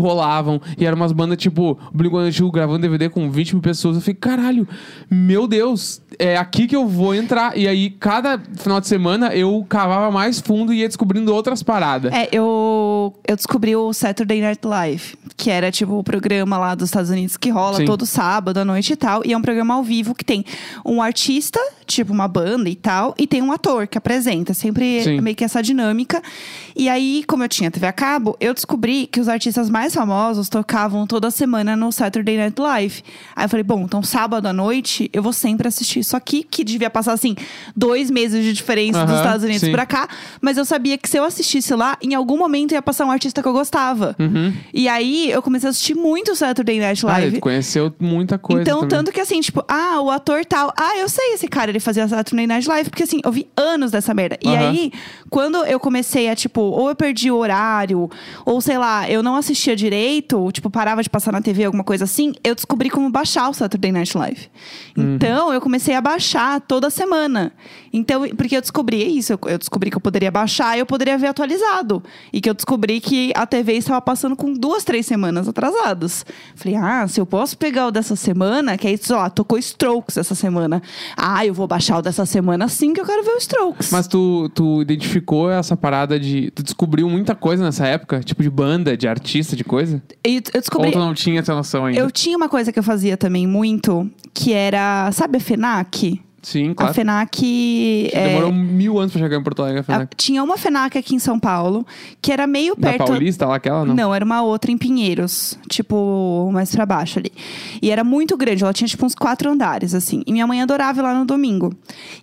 e 0.77 0.86
eram 0.86 0.98
umas 0.98 1.12
bandas, 1.12 1.38
tipo, 1.38 1.72
o 1.72 1.98
Blink-182 1.98 2.51
gravando 2.51 2.80
DVD 2.80 3.10
com 3.10 3.30
20 3.30 3.54
mil 3.54 3.62
pessoas, 3.62 3.96
eu 3.96 4.01
falei, 4.01 4.16
caralho, 4.16 4.68
meu 5.10 5.48
Deus, 5.48 6.01
é 6.18 6.38
aqui 6.38 6.68
que 6.68 6.75
eu 6.75 6.88
vou 6.88 7.13
entrar. 7.13 7.58
E 7.58 7.68
aí, 7.68 7.89
cada 7.89 8.39
final 8.56 8.80
de 8.80 8.88
semana, 8.88 9.36
eu 9.36 9.66
cavava 9.68 10.12
mais 10.12 10.39
fundo 10.39 10.74
e 10.74 10.80
ia 10.80 10.88
descobrindo 10.88 11.34
outras 11.34 11.62
paradas. 11.63 12.13
É, 12.13 12.30
eu, 12.32 13.13
eu 13.27 13.36
descobri 13.36 13.75
o 13.75 13.92
Saturday 13.94 14.42
Night 14.42 14.66
Live, 14.66 15.16
que 15.36 15.50
era 15.50 15.72
tipo 15.72 15.98
o 15.98 16.04
programa 16.04 16.58
lá 16.58 16.75
dos 16.75 16.89
Estados 16.89 17.10
Unidos 17.10 17.38
que 17.38 17.50
rola 17.50 17.77
Sim. 17.77 17.86
todo 17.86 18.06
sábado 18.06 18.60
à 18.60 18.66
noite 18.66 18.94
e 18.94 18.96
tal. 18.96 19.22
E 19.25 19.34
é 19.34 19.38
um 19.38 19.42
programa 19.42 19.74
ao 19.74 19.84
vivo 19.84 20.13
que 20.13 20.24
tem 20.24 20.46
um 20.86 21.01
artista, 21.01 21.60
tipo 21.86 22.13
uma 22.13 22.27
banda 22.27 22.70
e 22.70 22.75
tal, 22.75 23.16
e 23.18 23.25
tem 23.25 23.42
um 23.42 23.51
ator 23.51 23.88
que 23.88 23.98
apresenta. 23.98 24.54
Sempre 24.54 25.04
Sim. 25.04 25.22
meio 25.22 25.36
que 25.36 25.44
essa 25.44 25.62
dinâmica. 25.62 26.22
E 26.75 26.88
aí, 26.88 27.24
como 27.27 27.44
eu 27.44 27.50
tinha 27.50 27.72
TV 27.72 27.88
a 27.88 27.94
cabo, 27.94 28.38
eu 28.39 28.54
descobri 28.54 29.08
que 29.08 29.20
os 29.20 29.27
artistas 29.27 29.70
mais 29.70 29.94
famosos 29.94 30.37
tocavam 30.48 31.08
toda 31.08 31.32
semana 31.32 31.75
no 31.75 31.91
Saturday 31.91 32.38
Night 32.38 32.60
Live. 32.62 33.03
Aí 33.36 33.46
eu 33.46 33.50
falei, 33.50 33.63
bom, 33.63 33.82
então 33.82 34.03
sábado 34.03 34.46
à 34.48 34.53
noite 34.53 35.10
eu 35.12 35.24
vou 35.24 35.34
sempre 35.34 35.67
assistir 35.67 36.00
isso 36.00 36.15
aqui, 36.15 36.44
que 36.44 36.63
devia 36.63 36.89
passar 36.89 37.13
assim, 37.13 37.36
dois 37.75 38.10
meses 38.12 38.44
de 38.44 38.53
diferença 38.53 39.03
dos 39.06 39.15
Estados 39.15 39.44
Unidos 39.44 39.62
sim. 39.62 39.72
pra 39.72 39.86
cá. 39.86 40.08
Mas 40.41 40.58
eu 40.58 40.65
sabia 40.65 40.98
que 40.98 41.10
se 41.10 41.17
eu 41.17 41.24
assistisse 41.24 41.74
lá, 41.74 41.98
em 42.01 42.13
algum 42.13 42.38
momento 42.38 42.74
ia 42.74 42.82
passar 42.82 43.06
ao 43.06 43.12
artista 43.12 43.41
que 43.41 43.48
eu 43.48 43.53
gostava. 43.53 44.15
Uhum. 44.20 44.53
E 44.74 44.88
aí 44.88 45.32
eu 45.32 45.41
comecei 45.41 45.67
a 45.67 45.72
assistir 45.72 45.96
muito 45.96 46.36
Saturday 46.36 46.79
Night 46.79 47.06
Ah, 47.06 47.10
Live. 47.13 47.38
tu 47.38 47.41
conheceu 47.41 47.94
muita 48.00 48.38
coisa 48.38 48.62
Então, 48.62 48.79
também. 48.82 48.89
tanto 48.89 49.12
que 49.12 49.20
assim, 49.22 49.39
tipo, 49.39 49.63
ah, 49.67 50.01
o 50.01 50.12
ator 50.12 50.44
tal. 50.46 50.74
Ah, 50.77 50.98
eu 50.98 51.08
sei 51.08 51.34
esse 51.34 51.48
cara, 51.48 51.72
ele 51.72 51.79
fazia 51.79 52.08
Saturday 52.08 52.46
Night 52.46 52.67
Live, 52.67 52.89
porque 52.89 53.03
assim, 53.03 53.20
eu 53.24 53.32
vi 53.32 53.48
anos 53.56 53.91
dessa 53.91 54.13
merda. 54.13 54.38
E 54.44 54.48
Aham. 54.50 54.70
aí, 54.70 54.91
quando 55.29 55.58
eu 55.65 55.79
comecei 55.79 56.27
a, 56.29 56.36
tipo, 56.36 56.62
ou 56.62 56.89
eu 56.89 56.96
perdi 56.96 57.32
o 57.32 57.36
horário, 57.38 58.10
ou 58.46 58.60
sei 58.60 58.77
lá, 58.77 59.10
eu 59.10 59.22
não 59.24 59.36
assistia 59.36 59.75
direito, 59.75 60.26
tipo, 60.51 60.69
parava 60.69 61.01
de 61.01 61.10
passar 61.10 61.31
na 61.31 61.41
TV, 61.41 61.63
alguma 61.65 61.84
coisa 61.84 62.03
assim, 62.03 62.34
eu 62.43 62.53
descobri 62.55 62.89
como 62.89 63.10
baixar 63.10 63.50
o 63.50 63.53
Saturday 63.53 63.91
Night 63.91 64.17
Live. 64.17 64.50
Uhum. 64.98 65.15
Então, 65.15 65.53
eu 65.53 65.62
comecei 65.62 65.96
a 65.96 66.01
baixar 66.01 66.60
toda 66.62 66.89
semana. 66.89 67.51
Então, 67.93 68.27
porque 68.36 68.55
eu 68.57 68.62
descobri 68.62 69.17
isso, 69.17 69.34
eu- 69.34 69.39
eu 69.48 69.57
descobri 69.57 69.89
que 69.89 69.98
eu 69.98 70.01
poderia 70.01 70.29
baixar 70.31 70.75
e 70.75 70.79
eu 70.79 70.86
poderia 70.86 71.17
ver 71.17 71.27
atualizado. 71.27 72.03
E 72.31 72.41
que 72.41 72.50
eu 72.50 72.53
descobri 72.53 73.00
que 73.00 73.31
a 73.36 73.46
TV 73.46 73.74
estava 73.74 74.01
passando 74.01 74.36
com 74.36 74.53
duas, 74.53 74.84
três 74.84 75.05
semanas 75.05 75.48
atrasados. 75.48 76.25
Falei, 76.55 76.75
ah, 76.77 77.07
se 77.07 77.19
eu 77.19 77.25
posso 77.25 77.57
pegar 77.57 77.88
o 77.88 77.91
dessa 77.91 78.15
semana, 78.15 78.77
que 78.77 78.88
aí, 78.88 78.98
sei 78.98 79.15
lá, 79.15 79.29
tocou 79.29 79.57
Strokes 79.57 80.17
essa 80.17 80.36
semana. 80.36 80.81
Ah, 81.15 81.46
eu 81.46 81.53
vou 81.53 81.67
baixar 81.67 81.98
o 82.00 82.01
dessa 82.01 82.25
semana 82.25 82.67
sim 82.67 82.93
que 82.93 83.01
eu 83.01 83.05
quero 83.05 83.24
ver 83.24 83.31
o 83.31 83.38
Strokes. 83.38 83.91
Mas 83.91 84.07
tu, 84.07 84.50
tu 84.53 84.81
identificou 84.81 85.50
essa 85.50 85.75
parada 85.77 86.19
de. 86.19 86.51
Tu 86.51 86.63
descobriu 86.63 87.10
muita 87.10 87.36
coisa 87.36 87.63
nessa 87.63 87.86
época? 87.88 88.19
Tipo 88.22 88.43
de 88.43 88.50
banda, 88.50 88.96
de 88.98 89.07
artista, 89.07 89.55
de 89.55 89.63
coisa? 89.63 90.01
Eu 90.24 90.42
descobri. 90.42 90.88
Ou 90.88 90.94
tu 90.94 91.00
não 91.00 91.14
tinha 91.14 91.40
essa 91.40 91.54
noção 91.54 91.86
ainda? 91.86 92.00
Eu 92.00 92.12
tinha 92.12 92.36
uma 92.36 92.50
coisa 92.50 92.72
que 92.72 92.80
eu 92.80 92.84
fazia 92.84 93.16
também 93.16 93.48
muito, 93.48 94.10
que 94.34 94.54
era. 94.54 95.12
Sabe 95.12 95.38
a 95.38 95.40
FENAC? 95.40 96.22
Sim, 96.50 96.72
A 96.72 96.75
claro. 96.75 96.94
FENAC. 96.94 98.10
é, 98.13 98.27
Demorou 98.30 98.54
mil 98.54 98.98
anos 99.00 99.12
pra 99.12 99.22
chegar 99.22 99.38
em 99.38 99.44
Porto 99.44 99.62
Alegre, 99.62 99.80
a 99.80 99.82
a- 99.82 99.84
FENAC. 99.84 100.16
tinha 100.16 100.42
uma 100.42 100.58
FENAC 100.58 100.98
aqui 100.98 101.13
em 101.13 101.20
São 101.20 101.38
Paulo, 101.38 101.86
que 102.22 102.32
era 102.32 102.48
meio 102.48 102.74
Da 102.75 102.92
perto. 102.92 103.06
Paulista, 103.08 103.46
lá 103.46 103.56
aquela, 103.56 103.84
não? 103.84 103.94
Não, 103.94 104.16
era 104.16 104.24
uma 104.24 104.42
outra 104.42 104.72
em 104.72 104.77
Pinheiros, 104.77 105.60
tipo, 105.70 106.50
mais 106.54 106.74
pra 106.74 106.86
baixo 106.86 107.20
ali. 107.20 107.32
E 107.82 107.92
era 107.92 108.01
muito 108.04 108.38
grande, 108.38 108.63
ela 108.63 108.72
tinha 108.72 108.88
tipo 108.88 109.06
uns 109.06 109.13
quatro 109.13 109.50
andares, 109.51 109.94
assim. 109.94 110.24
E 110.25 110.32
minha 110.32 110.48
mãe 110.48 110.62
adorava 110.62 111.00
ir 111.00 111.04
lá 111.04 111.13
no 111.13 111.25
domingo. 111.25 111.74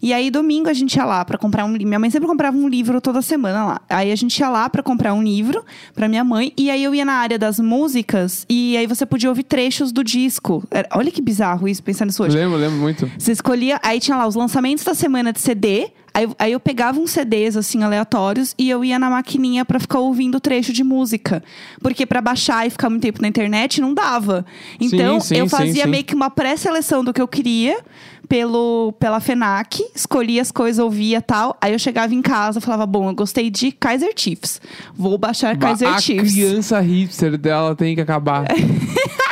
E 0.00 0.12
aí, 0.12 0.30
domingo, 0.30 0.70
a 0.70 0.72
gente 0.72 0.94
ia 0.96 1.04
lá 1.04 1.22
pra 1.24 1.36
comprar 1.36 1.64
um 1.66 1.72
livro. 1.72 1.86
Minha 1.88 1.98
mãe 1.98 2.08
sempre 2.10 2.26
comprava 2.26 2.56
um 2.56 2.66
livro 2.68 3.00
toda 3.02 3.20
semana 3.20 3.64
lá. 3.66 3.80
Aí 3.90 4.10
a 4.10 4.16
gente 4.16 4.38
ia 4.38 4.48
lá 4.48 4.70
pra 4.70 4.82
comprar 4.82 5.12
um 5.12 5.22
livro 5.22 5.62
pra 5.94 6.08
minha 6.08 6.24
mãe. 6.24 6.50
E 6.56 6.70
aí 6.70 6.82
eu 6.82 6.94
ia 6.94 7.04
na 7.04 7.12
área 7.14 7.38
das 7.38 7.60
músicas 7.60 8.46
e 8.48 8.76
aí 8.76 8.86
você 8.86 9.04
podia 9.04 9.28
ouvir 9.28 9.42
trechos 9.44 9.92
do 9.92 10.02
disco. 10.02 10.64
Era- 10.70 10.88
olha 10.94 11.10
que 11.10 11.20
bizarro 11.20 11.68
isso, 11.68 11.82
pensar 11.82 12.06
nisso 12.06 12.22
hoje. 12.22 12.36
Lembro, 12.36 12.56
lembro 12.56 12.78
muito. 12.78 13.10
Você 13.18 13.32
escolhia, 13.32 13.78
aí 13.82 14.00
tinha 14.00 14.13
lá 14.16 14.26
os 14.26 14.34
lançamentos 14.34 14.84
da 14.84 14.94
semana 14.94 15.32
de 15.32 15.40
CD. 15.40 15.90
Aí, 16.12 16.28
aí 16.38 16.52
eu 16.52 16.60
pegava 16.60 17.00
uns 17.00 17.10
CDs 17.10 17.56
assim 17.56 17.82
aleatórios 17.82 18.54
e 18.56 18.70
eu 18.70 18.84
ia 18.84 19.00
na 19.00 19.10
maquininha 19.10 19.64
pra 19.64 19.80
ficar 19.80 19.98
ouvindo 19.98 20.38
trecho 20.38 20.72
de 20.72 20.84
música, 20.84 21.42
porque 21.82 22.06
pra 22.06 22.20
baixar 22.20 22.64
e 22.64 22.70
ficar 22.70 22.88
muito 22.88 23.02
tempo 23.02 23.20
na 23.20 23.26
internet 23.26 23.80
não 23.80 23.92
dava. 23.92 24.46
Então 24.80 25.18
sim, 25.18 25.36
eu 25.36 25.46
sim, 25.46 25.50
fazia 25.50 25.84
sim. 25.84 25.90
meio 25.90 26.04
que 26.04 26.14
uma 26.14 26.30
pré-seleção 26.30 27.02
do 27.02 27.12
que 27.12 27.20
eu 27.20 27.26
queria 27.26 27.82
pelo 28.28 28.92
pela 28.92 29.18
Fenac, 29.18 29.84
escolhia 29.92 30.40
as 30.40 30.52
coisas, 30.52 30.78
ouvia 30.78 31.20
tal. 31.20 31.56
Aí 31.60 31.72
eu 31.72 31.78
chegava 31.80 32.14
em 32.14 32.22
casa, 32.22 32.60
falava 32.60 32.86
bom, 32.86 33.08
eu 33.08 33.14
gostei 33.14 33.50
de 33.50 33.72
Kaiser 33.72 34.12
Chiefs, 34.16 34.60
vou 34.94 35.18
baixar 35.18 35.56
Kaiser 35.58 35.88
a 35.88 36.00
Chiefs. 36.00 36.32
criança 36.32 36.78
hipster 36.80 37.36
dela 37.36 37.74
tem 37.74 37.94
que 37.94 38.00
acabar. 38.00 38.46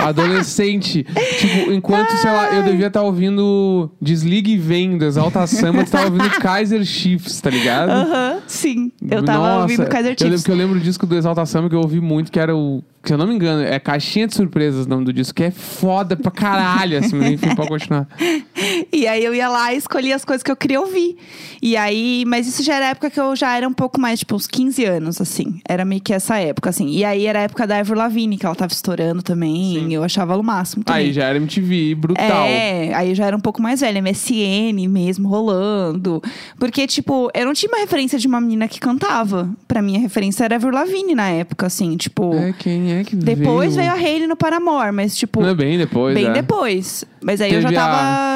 Adolescente. 0.08 1.04
Tipo, 1.38 1.72
enquanto, 1.72 2.10
sei 2.18 2.30
lá, 2.30 2.54
eu 2.54 2.62
devia 2.62 2.86
estar 2.88 3.02
ouvindo 3.02 3.90
Desligue 4.00 4.52
e 4.52 4.58
Vem 4.58 4.96
do 4.96 5.04
Exalta 5.04 5.46
Samba, 5.46 5.84
tu 5.84 5.90
tava 5.90 6.04
ouvindo 6.06 6.28
Kaiser 6.40 6.84
Chiefs, 6.84 7.40
tá 7.40 7.50
ligado? 7.50 7.90
Aham, 7.90 8.38
sim. 8.46 8.92
Eu 9.10 9.24
tava 9.24 9.38
Nossa, 9.38 9.60
ouvindo 9.62 9.86
Kaiser 9.86 10.12
Eu 10.12 10.24
lembro 10.24 10.28
Chiefs. 10.28 10.44
que 10.44 10.50
eu 10.50 10.56
lembro 10.56 10.78
o 10.78 10.80
disco 10.80 11.06
do 11.06 11.16
Exalta 11.16 11.44
Samba 11.46 11.68
que 11.68 11.74
eu 11.74 11.80
ouvi 11.80 12.00
muito, 12.00 12.30
que 12.30 12.38
era 12.40 12.54
o. 12.56 12.82
Se 13.04 13.12
eu 13.12 13.18
não 13.18 13.26
me 13.26 13.34
engano, 13.34 13.62
é 13.62 13.80
Caixinha 13.80 14.28
de 14.28 14.34
Surpresas 14.34 14.86
o 14.86 14.88
nome 14.88 15.04
do 15.04 15.12
disco, 15.12 15.34
que 15.34 15.42
é 15.42 15.50
foda 15.50 16.14
pra 16.16 16.30
caralho, 16.30 16.98
assim, 16.98 17.16
mas 17.16 17.32
enfim, 17.32 17.52
pode 17.56 17.68
continuar. 17.68 18.06
E 18.92 19.06
aí 19.06 19.24
eu 19.24 19.34
ia 19.34 19.48
lá 19.48 19.72
e 19.72 19.76
escolhia 19.76 20.14
as 20.16 20.24
coisas 20.24 20.42
que 20.42 20.50
eu 20.50 20.56
queria 20.56 20.80
ouvir. 20.80 21.16
E 21.60 21.76
aí, 21.76 22.24
mas 22.26 22.46
isso 22.46 22.62
já 22.62 22.74
era 22.76 22.86
época 22.90 23.10
que 23.10 23.20
eu 23.20 23.34
já 23.36 23.56
era 23.56 23.66
um 23.68 23.72
pouco 23.72 24.00
mais, 24.00 24.18
tipo, 24.18 24.34
uns 24.34 24.46
15 24.46 24.84
anos, 24.84 25.20
assim. 25.20 25.60
Era 25.68 25.84
meio 25.84 26.00
que 26.00 26.12
essa 26.12 26.36
época, 26.38 26.70
assim. 26.70 26.88
E 26.88 27.04
aí 27.04 27.26
era 27.26 27.38
a 27.40 27.42
época 27.42 27.66
da 27.66 27.78
Avril 27.78 27.96
Lavigne, 27.98 28.36
que 28.36 28.44
ela 28.46 28.54
tava 28.54 28.72
estourando 28.72 29.22
também. 29.22 29.74
Sim. 29.78 29.94
Eu 29.94 30.02
achava 30.02 30.32
ela 30.32 30.42
o 30.42 30.44
máximo 30.44 30.82
também. 30.84 31.06
Aí 31.06 31.12
já 31.12 31.24
era 31.24 31.36
MTV, 31.38 31.94
brutal. 31.94 32.44
É, 32.46 32.92
aí 32.94 33.10
eu 33.10 33.14
já 33.14 33.26
era 33.26 33.36
um 33.36 33.40
pouco 33.40 33.62
mais 33.62 33.80
velha, 33.80 34.00
MSN 34.02 34.88
mesmo 34.88 35.28
rolando. 35.28 36.20
Porque, 36.58 36.86
tipo, 36.86 37.30
eu 37.34 37.46
não 37.46 37.52
tinha 37.54 37.70
uma 37.70 37.78
referência 37.78 38.18
de 38.18 38.26
uma 38.26 38.40
menina 38.40 38.66
que 38.68 38.80
cantava. 38.80 39.48
Pra 39.68 39.80
mim, 39.80 39.96
a 39.96 40.00
referência 40.00 40.44
era 40.44 40.56
Avril 40.56 40.72
Lavigne 40.72 41.14
na 41.14 41.28
época, 41.30 41.66
assim, 41.66 41.96
tipo. 41.96 42.34
É, 42.34 42.52
quem 42.58 42.94
é 42.94 43.04
que 43.04 43.14
depois 43.16 43.76
veio 43.76 43.90
veio 43.90 43.90
a 43.90 43.94
Hailey 44.08 44.26
no 44.26 44.36
Paramore, 44.36 44.92
mas, 44.92 45.16
tipo, 45.16 45.40
Não 45.42 45.48
é 45.50 45.54
bem 45.54 45.78
depois, 45.78 46.14
bem 46.14 46.26
é. 46.26 46.32
depois. 46.32 47.04
Mas 47.22 47.40
aí 47.40 47.52
eu 47.54 47.60
já 47.60 47.68
Teve 47.68 47.80
a- 47.80 47.86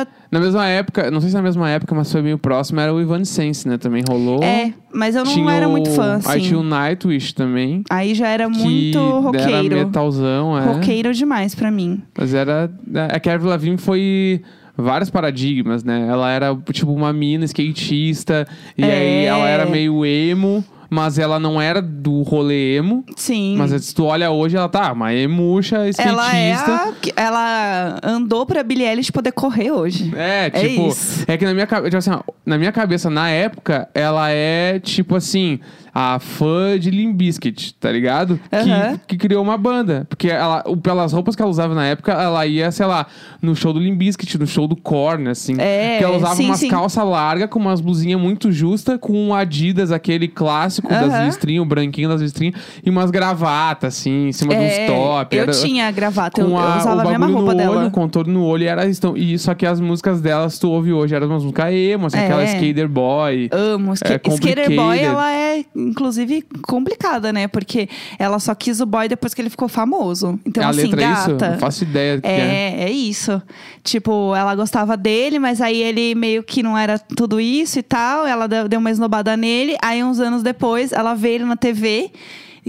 tava. 0.05 0.09
Na 0.31 0.41
mesma 0.41 0.67
época, 0.67 1.11
não 1.11 1.21
sei 1.21 1.31
se 1.31 1.37
na 1.37 1.43
mesma 1.43 1.69
época, 1.71 1.95
mas 1.95 2.11
foi 2.11 2.21
meio 2.23 2.37
próximo, 2.39 2.81
era 2.81 2.93
o 2.93 3.01
Evanescence, 3.01 3.67
né? 3.69 3.79
Também 3.79 4.03
rolou. 4.09 4.43
É, 4.43 4.73
mas 4.93 5.15
eu 5.15 5.25
não 5.25 5.33
Tinha 5.33 5.53
era 5.53 5.69
o- 5.69 5.71
muito 5.71 5.91
fã, 5.91 6.15
Aí 6.27 6.39
assim. 6.39 6.49
tinha 6.49 6.59
o 6.59 6.63
Nightwish 6.63 7.33
também. 7.35 7.83
Aí 7.89 8.15
já 8.15 8.29
era 8.29 8.49
muito 8.49 8.99
Era 8.99 9.21
roqueiro. 9.21 9.77
metalzão, 9.77 10.59
é. 10.59 10.65
Roqueiro 10.65 11.13
demais 11.15 11.55
pra 11.55 11.71
mim. 11.71 12.03
Mas 12.19 12.35
era. 12.35 12.71
É 13.13 13.21
que 13.21 13.31
a 13.31 13.35
Avril 13.35 13.51
Lavigne 13.51 13.79
foi 13.79 14.43
vários 14.77 15.09
paradigmas, 15.11 15.83
né? 15.85 16.07
Ela 16.09 16.31
era 16.31 16.57
tipo 16.73 16.93
uma 16.93 17.13
mina 17.13 17.45
skatista, 17.45 18.47
e 18.77 18.83
É. 18.85 18.91
aí 18.91 19.25
ela 19.25 19.49
era 19.49 19.65
meio 19.67 20.05
emo, 20.05 20.63
mas 20.91 21.19
ela 21.19 21.39
não 21.41 21.61
era 21.61 21.81
do 21.83 22.23
rolê 22.23 22.77
emo. 22.77 23.05
Sim. 23.17 23.57
Mas 23.59 23.73
se 23.85 23.95
tu 23.95 24.05
olha 24.05 24.31
hoje, 24.31 24.57
ela 24.57 24.69
tá, 24.69 24.93
uma 24.93 25.13
emuxa, 25.15 25.89
skatista. 25.89 26.03
ela 26.03 26.37
é 26.37 26.53
a, 26.53 26.93
que- 27.01 27.13
ela 27.17 27.99
andou 28.03 28.47
pra 28.47 28.63
Billie 28.63 28.87
Eilish 28.87 29.11
poder 29.11 29.33
correr 29.33 29.71
hoje. 29.71 30.13
É, 30.17 30.47
É 30.47 30.51
tipo, 30.51 30.89
isso. 30.89 31.25
é, 31.27 31.37
que 31.37 31.45
na 31.45 31.55
minha 31.55 31.67
cabeça, 31.67 31.99
assim, 31.99 32.11
na 32.45 32.59
minha 32.59 32.73
cabeça, 32.73 33.11
na 33.11 33.29
época, 33.31 33.89
ela 33.95 34.31
é 34.31 34.79
tipo 34.79 35.15
assim, 35.17 35.59
a 35.95 36.19
fã 36.19 36.79
de 36.79 36.91
Limp 36.91 37.17
Bizkit, 37.17 37.75
tá 37.75 37.91
ligado? 37.91 38.39
Aham. 38.53 38.99
Que, 39.07 39.17
que 39.17 39.27
criou 39.29 39.43
uma 39.43 39.57
banda. 39.57 40.07
Porque 40.09 40.29
ela, 40.29 40.63
pelas 40.83 41.13
roupas 41.13 41.35
que 41.35 41.43
ela 41.43 41.51
usava 41.51 41.75
na 41.75 41.87
época, 41.87 42.13
ela 42.13 42.47
ia, 42.47 42.71
sei 42.71 42.87
lá, 42.87 43.07
no 43.41 43.57
show 43.57 43.73
do 43.73 43.81
Limp 43.81 43.99
Bizkit, 43.99 44.39
no 44.39 44.47
show 44.47 44.69
do 44.69 44.77
Korn, 44.77 45.29
assim. 45.31 45.55
É, 45.59 45.93
Porque 45.93 46.05
ela 46.05 46.17
usava 46.19 46.35
sim, 46.37 46.45
umas 46.47 46.61
sim. 46.61 46.69
calças 46.69 47.05
largas 47.05 47.49
com 47.49 47.59
umas 47.59 47.81
blusinhas 47.81 48.21
muito 48.21 48.53
justas, 48.53 48.99
com 49.01 49.13
um 49.29 49.35
Adidas, 49.35 49.91
aquele 49.91 50.29
clássico 50.29 50.86
das 50.89 51.13
Aham. 51.13 51.27
listrinhas, 51.27 51.63
o 51.63 51.67
branquinho 51.67 52.09
das 52.09 52.21
listrinhas, 52.21 52.55
e 52.85 52.91
umas 52.91 53.11
gravatas, 53.11 53.95
assim, 53.97 54.29
em 54.29 54.33
cima 54.33 54.55
dos 54.55 54.63
É, 54.65 54.87
top. 54.87 55.37
eu 55.37 55.43
Era- 55.43 55.53
tinha 55.53 55.91
gravata, 55.91 56.41
eu, 56.41 56.47
com 56.47 56.53
eu 56.53 56.59
a, 56.59 56.79
usava 56.79 56.97
o 56.97 57.01
a 57.09 57.11
mesma 57.11 57.27
roupa 57.27 57.53
no 57.53 57.59
dela. 57.59 57.77
olho, 57.79 57.89
o 57.89 57.91
contorno 57.91 58.33
no 58.33 58.45
olho, 58.45 58.65
e 58.65 58.67
era 58.67 58.87
estão 58.87 59.17
e 59.17 59.39
só 59.39 59.55
que 59.55 59.67
as 59.67 59.81
músicas 59.81 60.21
delas 60.21 60.59
tu 60.59 60.71
ouve 60.71 60.93
hoje 60.93 61.15
eram 61.15 61.27
umas 61.29 61.43
músicas 61.43 61.73
emo, 61.73 62.07
assim, 62.07 62.19
É. 62.19 62.25
aquela 62.25 62.45
Skater 62.45 62.89
Boy. 62.89 63.49
Amo. 63.53 63.93
É 63.93 63.95
Skater 64.35 64.75
Boy, 64.75 64.99
ela 64.99 65.33
é, 65.33 65.65
inclusive, 65.75 66.45
complicada, 66.67 67.33
né? 67.33 67.49
Porque 67.49 67.89
ela 68.19 68.39
só 68.39 68.55
quis 68.55 68.81
o 68.81 68.87
boy 68.87 69.09
depois 69.09 69.33
que 69.35 69.41
ele 69.41 69.51
ficou 69.51 69.69
famoso. 69.69 70.39
Então, 70.45 70.63
a 70.65 70.69
assim, 70.69 70.83
letra 70.83 71.03
é 71.03 71.13
isso? 71.13 71.29
gata. 71.31 71.51
Não 71.51 71.59
faço 71.59 71.85
ideia 71.85 72.17
do 72.17 72.23
que 72.23 72.29
é. 72.29 72.77
É, 72.79 72.85
é 72.85 72.91
isso. 72.91 73.41
Tipo, 73.83 74.35
ela 74.35 74.55
gostava 74.55 74.97
dele, 74.97 75.39
mas 75.39 75.61
aí 75.61 75.83
ele 75.83 76.15
meio 76.15 76.43
que 76.43 76.63
não 76.63 76.77
era 76.77 76.99
tudo 76.99 77.41
isso 77.41 77.79
e 77.79 77.83
tal. 77.83 78.27
Ela 78.27 78.47
deu 78.47 78.79
uma 78.79 78.91
esnobada 78.91 79.37
nele. 79.37 79.77
Aí, 79.83 80.03
uns 80.03 80.21
anos 80.21 80.43
depois, 80.43 80.66
ela 80.93 81.15
vê 81.15 81.35
ele 81.35 81.45
na 81.45 81.57
TV 81.57 82.11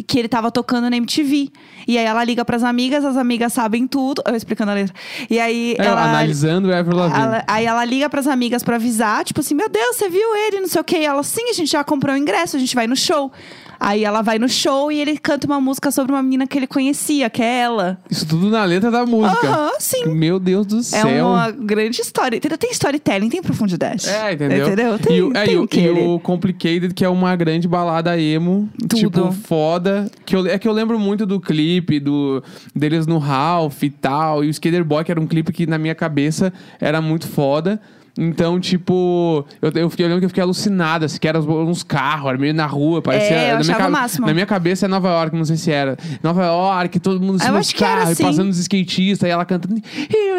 que 0.03 0.19
ele 0.19 0.27
tava 0.27 0.51
tocando 0.51 0.89
na 0.89 0.97
MTV. 0.97 1.49
E 1.87 1.97
aí 1.97 2.05
ela 2.05 2.23
liga 2.23 2.43
pras 2.43 2.63
amigas, 2.63 3.03
as 3.05 3.17
amigas 3.17 3.53
sabem 3.53 3.87
tudo. 3.87 4.21
Eu 4.27 4.35
explicando 4.35 4.71
a 4.71 4.73
letra. 4.75 4.93
E 5.29 5.39
aí 5.39 5.75
É, 5.79 5.85
ela. 5.85 6.03
analisando 6.09 6.67
o 6.69 6.73
Avril 6.75 6.97
Lavigne. 6.97 7.21
ela- 7.23 7.43
aí 7.47 7.65
ela 7.65 7.83
liga 7.85 8.09
pras 8.09 8.27
amigas 8.27 8.63
pra 8.63 8.75
avisar, 8.75 9.23
tipo 9.23 9.39
assim, 9.39 9.55
meu 9.55 9.69
Deus, 9.69 9.95
você 9.95 10.09
viu 10.09 10.35
ele, 10.47 10.59
não 10.59 10.67
sei 10.67 10.81
o 10.81 10.83
quê. 10.83 10.97
E 10.99 11.05
ela, 11.05 11.23
sim, 11.23 11.49
a 11.49 11.53
gente 11.53 11.71
já 11.71 11.83
comprou 11.83 12.13
o 12.15 12.17
ingresso, 12.17 12.55
a 12.57 12.59
gente 12.59 12.75
vai 12.75 12.87
no 12.87 12.95
show. 12.95 13.31
Aí 13.79 14.03
ela 14.03 14.23
vai 14.23 14.39
no 14.39 14.49
show 14.49 14.91
e 14.91 14.99
ele 14.99 15.19
canta 15.19 15.45
uma 15.45 15.61
música 15.61 15.91
sobre 15.91 16.11
uma 16.11 16.23
menina 16.23 16.47
que 16.47 16.57
ele 16.57 16.65
conhecia, 16.65 17.29
que 17.29 17.43
é 17.43 17.59
ela. 17.59 17.99
Isso 18.09 18.25
tudo 18.27 18.49
na 18.49 18.63
letra 18.65 18.89
da 18.89 19.05
música. 19.05 19.47
Aham, 19.47 19.69
sim. 19.77 20.05
Meu 20.07 20.39
Deus 20.39 20.65
do 20.65 20.79
É 20.79 20.81
céu. 20.81 21.27
uma 21.27 21.51
grande 21.51 22.01
história. 22.01 22.39
Tem 22.41 22.71
storytelling, 22.71 23.29
tem 23.29 23.39
profundidade. 23.39 24.09
É, 24.09 24.33
entendeu? 24.33 24.65
Entendeu? 24.65 24.97
Tem, 24.99 25.17
e, 25.17 25.21
o- 25.21 25.31
é, 25.37 25.45
tem 25.45 25.53
e 25.53 25.57
um 25.59 25.63
o- 25.65 25.67
e 25.71 26.15
o 26.15 26.19
Complicated, 26.19 26.91
que 26.91 27.05
é 27.05 27.09
uma 27.09 27.35
grande 27.35 27.67
balada 27.67 28.19
emo. 28.19 28.67
Tudo. 28.79 28.95
Tipo, 28.95 29.31
foda. 29.31 29.86
Que 30.25 30.35
eu, 30.35 30.47
é 30.47 30.57
que 30.57 30.67
eu 30.67 30.71
lembro 30.71 30.99
muito 30.99 31.25
do 31.25 31.39
clipe, 31.39 31.99
do, 31.99 32.43
deles 32.75 33.07
no 33.07 33.17
Ralph 33.17 33.83
e 33.83 33.89
tal. 33.89 34.43
E 34.43 34.47
o 34.47 34.49
Skater 34.49 34.83
Boy, 34.83 35.03
que 35.03 35.11
era 35.11 35.19
um 35.19 35.27
clipe 35.27 35.51
que 35.51 35.65
na 35.65 35.77
minha 35.77 35.95
cabeça 35.95 36.53
era 36.79 37.01
muito 37.01 37.27
foda. 37.27 37.79
Então, 38.17 38.59
tipo, 38.59 39.45
eu, 39.61 39.71
eu, 39.75 39.89
fiquei, 39.89 40.05
eu 40.05 40.09
lembro 40.09 40.21
que 40.21 40.25
eu 40.25 40.29
fiquei 40.29 40.43
alucinada, 40.43 41.05
assim, 41.05 41.19
que 41.19 41.27
eram 41.27 41.41
uns, 41.67 41.83
carros, 41.83 42.29
era 42.29 42.37
meio 42.37 42.53
na 42.53 42.65
rua, 42.65 43.01
parecia. 43.01 43.35
É, 43.35 43.51
eu 43.51 43.59
na, 43.59 43.63
minha 43.63 43.87
o 43.87 43.91
máximo. 43.91 44.25
na 44.25 44.33
minha 44.33 44.45
cabeça 44.45 44.85
é 44.85 44.89
Nova 44.89 45.09
York, 45.09 45.35
não 45.35 45.45
sei 45.45 45.55
se 45.55 45.71
era. 45.71 45.95
Nova 46.23 46.43
York, 46.43 46.99
todo 46.99 47.21
mundo 47.21 47.37
dos 47.37 47.71
que 47.71 47.83
era 47.83 47.95
carros, 47.95 48.11
assim. 48.11 48.23
passando 48.23 48.49
os 48.49 48.57
skatistas, 48.57 49.27
e 49.27 49.31
ela 49.31 49.45
cantando. 49.45 49.75
E 49.77 50.29
eu, 50.29 50.37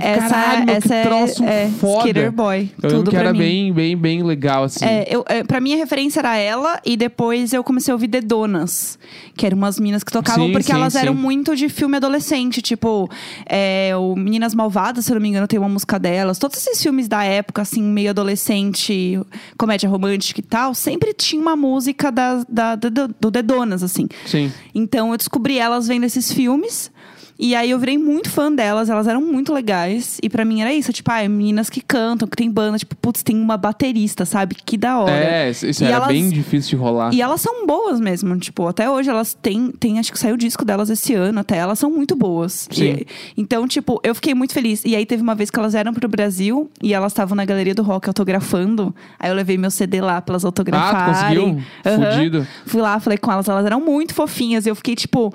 Essa, 0.00 0.28
caralho, 0.28 0.70
essa 0.70 0.88
que 0.88 1.02
troço 1.02 1.44
é, 1.44 1.64
é 1.64 1.68
foda. 1.68 2.08
Skater 2.08 2.32
Boy. 2.32 2.70
Eu 2.82 2.90
tudo 2.90 3.10
que 3.10 3.16
era 3.16 3.32
mim. 3.32 3.38
bem, 3.38 3.72
bem, 3.72 3.96
bem 3.96 4.22
legal, 4.22 4.64
assim. 4.64 4.84
É, 4.84 5.06
eu, 5.08 5.24
é, 5.26 5.42
pra 5.42 5.60
mim 5.60 5.72
a 5.74 5.76
referência 5.76 6.20
era 6.20 6.36
ela, 6.36 6.80
e 6.84 6.96
depois 6.96 7.52
eu 7.52 7.64
comecei 7.64 7.92
a 7.92 7.94
ouvir 7.94 8.08
The 8.08 8.20
Donas, 8.20 8.98
que 9.34 9.46
eram 9.46 9.56
umas 9.56 9.78
minas 9.78 10.04
que 10.04 10.12
tocavam, 10.12 10.46
Sim, 10.46 10.52
porque 10.52 10.66
sim, 10.66 10.74
elas 10.74 10.94
eram 10.94 11.14
sim. 11.14 11.20
muito 11.20 11.56
de 11.56 11.68
filme 11.68 11.96
adolescente, 11.96 12.60
tipo, 12.60 13.08
é, 13.46 13.92
o 13.96 14.14
Meninas 14.14 14.54
Malvadas, 14.54 15.06
se 15.06 15.10
eu 15.10 15.14
não 15.14 15.22
me 15.22 15.28
engano, 15.28 15.46
tem 15.46 15.58
uma 15.58 15.77
música 15.78 15.98
delas. 15.98 16.38
Todos 16.38 16.58
esses 16.58 16.82
filmes 16.82 17.06
da 17.08 17.22
época, 17.24 17.62
assim, 17.62 17.82
meio 17.82 18.10
adolescente, 18.10 19.18
comédia 19.56 19.88
romântica 19.88 20.40
e 20.40 20.42
tal, 20.42 20.74
sempre 20.74 21.12
tinha 21.14 21.40
uma 21.40 21.56
música 21.56 22.10
da, 22.10 22.44
da, 22.48 22.74
da- 22.74 23.06
do 23.20 23.30
The 23.30 23.42
Donas, 23.42 23.82
assim. 23.82 24.08
Sim. 24.26 24.52
Então 24.74 25.12
eu 25.12 25.16
descobri 25.16 25.58
elas 25.58 25.86
vendo 25.86 26.04
esses 26.04 26.32
filmes. 26.32 26.90
E 27.38 27.54
aí 27.54 27.70
eu 27.70 27.78
virei 27.78 27.96
muito 27.96 28.28
fã 28.30 28.50
delas, 28.52 28.90
elas 28.90 29.06
eram 29.06 29.20
muito 29.20 29.52
legais. 29.52 30.18
E 30.22 30.28
pra 30.28 30.44
mim 30.44 30.60
era 30.60 30.72
isso, 30.74 30.92
tipo, 30.92 31.08
ah, 31.12 31.26
meninas 31.28 31.70
que 31.70 31.80
cantam, 31.80 32.26
que 32.26 32.36
tem 32.36 32.50
banda, 32.50 32.78
tipo, 32.78 32.96
putz, 32.96 33.22
tem 33.22 33.36
uma 33.40 33.56
baterista, 33.56 34.24
sabe? 34.24 34.56
Que 34.56 34.76
da 34.76 34.98
hora. 34.98 35.12
É, 35.12 35.50
isso 35.50 35.66
E 35.84 35.86
era 35.86 35.96
elas- 35.96 36.08
bem 36.08 36.28
difícil 36.30 36.70
de 36.70 36.76
rolar. 36.76 37.14
E 37.14 37.22
elas 37.22 37.40
são 37.40 37.64
boas 37.64 38.00
mesmo, 38.00 38.36
tipo, 38.38 38.66
até 38.66 38.90
hoje 38.90 39.08
elas 39.08 39.34
têm, 39.34 39.70
têm 39.70 40.00
acho 40.00 40.10
que 40.10 40.18
saiu 40.18 40.34
o 40.34 40.38
disco 40.38 40.64
delas 40.64 40.90
esse 40.90 41.14
ano, 41.14 41.38
até 41.38 41.56
elas 41.58 41.78
são 41.78 41.90
muito 41.90 42.16
boas. 42.16 42.68
Sim. 42.72 42.84
E- 42.84 43.06
então, 43.36 43.68
tipo, 43.68 44.00
eu 44.02 44.14
fiquei 44.16 44.34
muito 44.34 44.52
feliz. 44.52 44.82
E 44.84 44.96
aí 44.96 45.06
teve 45.06 45.22
uma 45.22 45.34
vez 45.36 45.48
que 45.50 45.58
elas 45.60 45.76
eram 45.76 45.94
pro 45.94 46.08
Brasil 46.08 46.68
e 46.82 46.92
elas 46.92 47.12
estavam 47.12 47.36
na 47.36 47.44
galeria 47.44 47.74
do 47.74 47.82
rock 47.84 48.08
autografando. 48.08 48.92
Aí 49.18 49.30
eu 49.30 49.34
levei 49.36 49.56
meu 49.56 49.70
CD 49.70 50.00
lá 50.00 50.20
pra 50.20 50.32
elas 50.32 50.44
Ah, 50.44 50.48
autografarem. 50.48 51.14
conseguiu? 51.54 51.62
Aham. 51.86 52.12
Fudido. 52.12 52.46
Fui 52.66 52.80
lá, 52.80 52.98
falei 52.98 53.16
com 53.18 53.30
elas, 53.30 53.48
elas 53.48 53.64
eram 53.64 53.80
muito 53.80 54.12
fofinhas. 54.12 54.66
E 54.66 54.70
eu 54.70 54.74
fiquei, 54.74 54.96
tipo, 54.96 55.32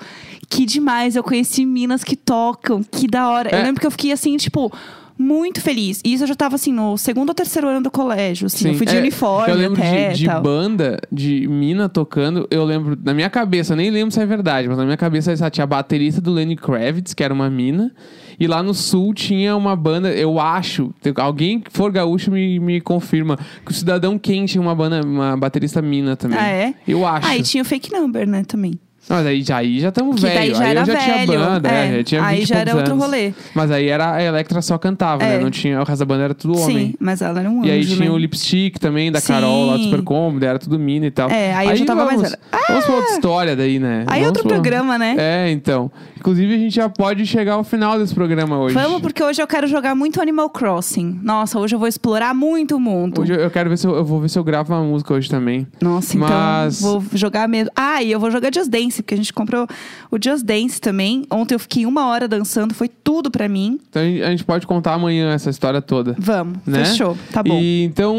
que 0.53 0.65
demais. 0.65 1.15
Eu 1.15 1.23
conheci 1.23 1.65
minas 1.65 2.03
que 2.03 2.15
tocam, 2.15 2.83
que 2.83 3.07
da 3.07 3.29
hora. 3.29 3.49
É. 3.49 3.59
Eu 3.59 3.63
lembro 3.63 3.81
que 3.81 3.87
eu 3.87 3.91
fiquei 3.91 4.11
assim, 4.11 4.37
tipo. 4.37 4.71
Muito 5.15 5.61
feliz. 5.61 6.01
E 6.03 6.11
isso 6.11 6.23
eu 6.23 6.27
já 6.27 6.33
tava 6.33 6.55
assim 6.55 6.73
no 6.73 6.97
segundo 6.97 7.29
ou 7.29 7.35
terceiro 7.35 7.67
ano 7.67 7.81
do 7.81 7.91
colégio. 7.91 8.47
Assim, 8.47 8.69
eu 8.69 8.73
fui 8.73 8.85
de 8.85 8.95
é, 8.95 8.99
uniforme. 8.99 9.51
Eu 9.53 9.55
lembro 9.55 9.79
até, 9.79 10.09
de, 10.09 10.17
de 10.17 10.25
tal. 10.25 10.41
banda, 10.41 10.99
de 11.11 11.47
mina 11.47 11.87
tocando. 11.87 12.47
Eu 12.49 12.65
lembro, 12.65 12.97
na 13.01 13.13
minha 13.13 13.29
cabeça, 13.29 13.73
eu 13.73 13.77
nem 13.77 13.91
lembro 13.91 14.11
se 14.11 14.19
é 14.19 14.25
verdade, 14.25 14.67
mas 14.67 14.75
na 14.75 14.83
minha 14.83 14.97
cabeça 14.97 15.33
só 15.37 15.51
tinha 15.51 15.65
a 15.65 15.67
baterista 15.67 16.19
do 16.19 16.31
Lenny 16.31 16.55
Kravitz, 16.55 17.13
que 17.13 17.23
era 17.23 17.31
uma 17.31 17.47
mina. 17.47 17.91
E 18.39 18.47
lá 18.47 18.63
no 18.63 18.73
sul 18.73 19.13
tinha 19.13 19.55
uma 19.55 19.75
banda, 19.75 20.11
eu 20.11 20.39
acho, 20.39 20.91
alguém 21.17 21.59
que 21.59 21.71
for 21.71 21.91
gaúcho 21.91 22.31
me, 22.31 22.59
me 22.59 22.81
confirma, 22.81 23.37
que 23.63 23.71
o 23.71 23.73
Cidadão 23.73 24.17
Quem 24.17 24.47
tinha 24.47 24.61
uma 24.61 24.73
banda, 24.73 25.05
uma 25.05 25.37
baterista 25.37 25.79
mina 25.79 26.15
também. 26.15 26.39
Ah, 26.39 26.49
é? 26.49 26.73
Eu 26.87 27.05
acho. 27.05 27.27
Ah, 27.27 27.37
e 27.37 27.43
tinha 27.43 27.61
o 27.61 27.65
fake 27.65 27.93
number, 27.93 28.27
né, 28.27 28.43
também. 28.43 28.79
Mas 29.09 29.25
aí 29.25 29.43
já 29.43 29.57
aí 29.57 29.79
já 29.79 29.89
estamos 29.89 30.21
velho. 30.21 30.33
daí 30.35 30.53
já 30.53 30.63
aí 30.63 30.75
eu 30.77 30.85
já 30.85 30.95
tinha 30.95 31.17
velho, 31.25 31.39
banda, 31.39 31.69
é. 31.69 31.87
é, 31.87 31.97
já 31.97 32.03
tinha 32.03 32.25
Aí 32.25 32.39
20 32.39 32.47
já 32.47 32.55
era 32.55 32.71
poucos 32.71 32.89
outro 32.89 32.93
anos. 32.93 33.05
rolê. 33.05 33.33
Mas 33.53 33.71
aí 33.71 33.87
era 33.89 34.13
a 34.13 34.23
Electra 34.23 34.61
só 34.61 34.77
cantava, 34.77 35.23
né? 35.23 35.35
É. 35.35 35.39
Não 35.39 35.51
tinha, 35.51 35.81
o 35.81 35.83
resto 35.83 35.99
da 35.99 36.05
banda 36.05 36.23
era 36.23 36.33
tudo 36.33 36.57
homem. 36.57 36.77
Sim, 36.87 36.93
mas 36.99 37.21
ela 37.21 37.39
era 37.41 37.49
um 37.49 37.65
E 37.65 37.69
aí 37.71 37.85
tinha 37.85 38.09
né? 38.09 38.11
o 38.11 38.17
lipstick 38.17 38.79
também 38.79 39.11
da 39.11 39.21
Carol 39.21 39.65
lá 39.67 39.73
do 39.77 39.83
Sim. 39.83 39.91
Super 39.91 40.03
era 40.45 40.57
tudo 40.59 40.79
mina 40.79 41.05
e 41.05 41.11
tal. 41.11 41.29
É, 41.29 41.53
aí 41.53 41.69
eu 41.69 41.75
já 41.75 41.85
tava 41.85 42.05
mais 42.05 42.15
vamos, 42.15 42.29
velha. 42.31 42.39
Ah! 42.51 42.59
Vamos 42.69 42.85
pra 42.85 42.95
outra 42.95 43.11
história 43.13 43.55
daí, 43.55 43.79
né? 43.79 44.05
Aí 44.07 44.21
vamos 44.21 44.27
outro 44.27 44.43
pra- 44.43 44.51
programa, 44.53 44.97
né? 44.97 45.15
É, 45.17 45.51
então. 45.51 45.91
Inclusive 46.23 46.55
a 46.55 46.57
gente 46.57 46.73
já 46.75 46.87
pode 46.87 47.25
chegar 47.25 47.55
ao 47.55 47.65
final 47.65 47.99
desse 47.99 48.15
programa 48.15 48.57
hoje. 48.57 48.73
Vamos, 48.73 49.01
porque 49.01 49.21
hoje 49.21 49.41
eu 49.41 49.45
quero 49.47 49.67
jogar 49.67 49.93
muito 49.93 50.21
Animal 50.21 50.49
Crossing. 50.49 51.19
Nossa, 51.21 51.59
hoje 51.59 51.75
eu 51.75 51.79
vou 51.79 51.85
explorar 51.87 52.33
muito 52.33 52.77
o 52.77 52.79
mundo. 52.79 53.19
Hoje 53.19 53.33
eu- 53.33 53.51
quero 53.51 53.69
ver 53.69 53.77
se 53.77 53.85
eu, 53.85 53.93
eu 53.93 54.05
vou 54.05 54.21
ver 54.21 54.29
se 54.29 54.39
eu 54.39 54.43
gravo 54.43 54.73
uma 54.73 54.81
música 54.81 55.13
hoje 55.13 55.29
também. 55.29 55.67
Nossa, 55.81 56.15
então 56.15 56.29
Mas- 56.29 56.79
vou 56.79 57.03
jogar 57.13 57.45
mesmo. 57.49 57.69
Ah, 57.75 58.01
e 58.01 58.09
eu 58.09 58.21
vou 58.21 58.31
jogar 58.31 58.49
Just 58.55 58.69
Dance, 58.69 59.01
porque 59.03 59.15
a 59.15 59.17
gente 59.17 59.33
comprou 59.33 59.67
o 60.09 60.17
Just 60.23 60.45
Dance 60.45 60.79
também. 60.79 61.25
Ontem 61.29 61.55
eu 61.55 61.59
fiquei 61.59 61.85
uma 61.85 62.07
hora 62.07 62.25
dançando, 62.25 62.73
foi 62.73 62.87
tudo 62.87 63.29
pra 63.29 63.49
mim. 63.49 63.77
Então 63.89 64.01
a 64.01 64.05
gente- 64.31 64.45
pode 64.45 64.65
contar 64.65 64.93
amanhã 64.93 65.33
essa 65.33 65.49
história 65.49 65.81
toda. 65.81 66.15
Vamos, 66.17 66.57
Né? 66.65 66.85
fechou, 66.85 67.17
tá 67.33 67.43
bom. 67.43 67.59
E 67.59 67.83
então 67.83 68.15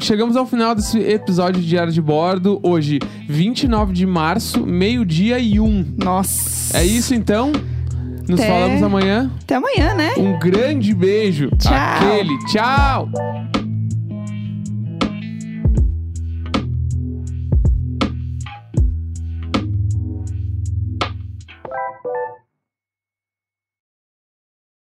chegamos 0.00 0.36
ao 0.36 0.46
final 0.46 0.76
desse 0.76 0.96
episódio 1.00 1.60
de 1.60 1.66
Diário 1.68 1.92
de 1.92 2.00
Bordo. 2.00 2.60
Hoje, 2.62 3.00
29 3.28 3.92
de 3.92 4.06
março, 4.06 4.64
meio-dia 4.64 5.40
e 5.40 5.58
um. 5.58 5.84
Nossa. 5.96 6.76
É 6.78 6.84
isso 6.84 7.14
então? 7.50 7.68
Nos 8.28 8.40
Até- 8.40 8.48
falamos 8.48 8.82
amanhã. 8.82 9.30
Até 9.42 9.54
amanhã, 9.54 9.94
né? 9.94 10.12
Um 10.18 10.38
grande 10.38 10.94
beijo. 10.94 11.48
Tchau. 11.58 11.72
Aquele. 11.74 12.38
Tchau. 12.46 13.08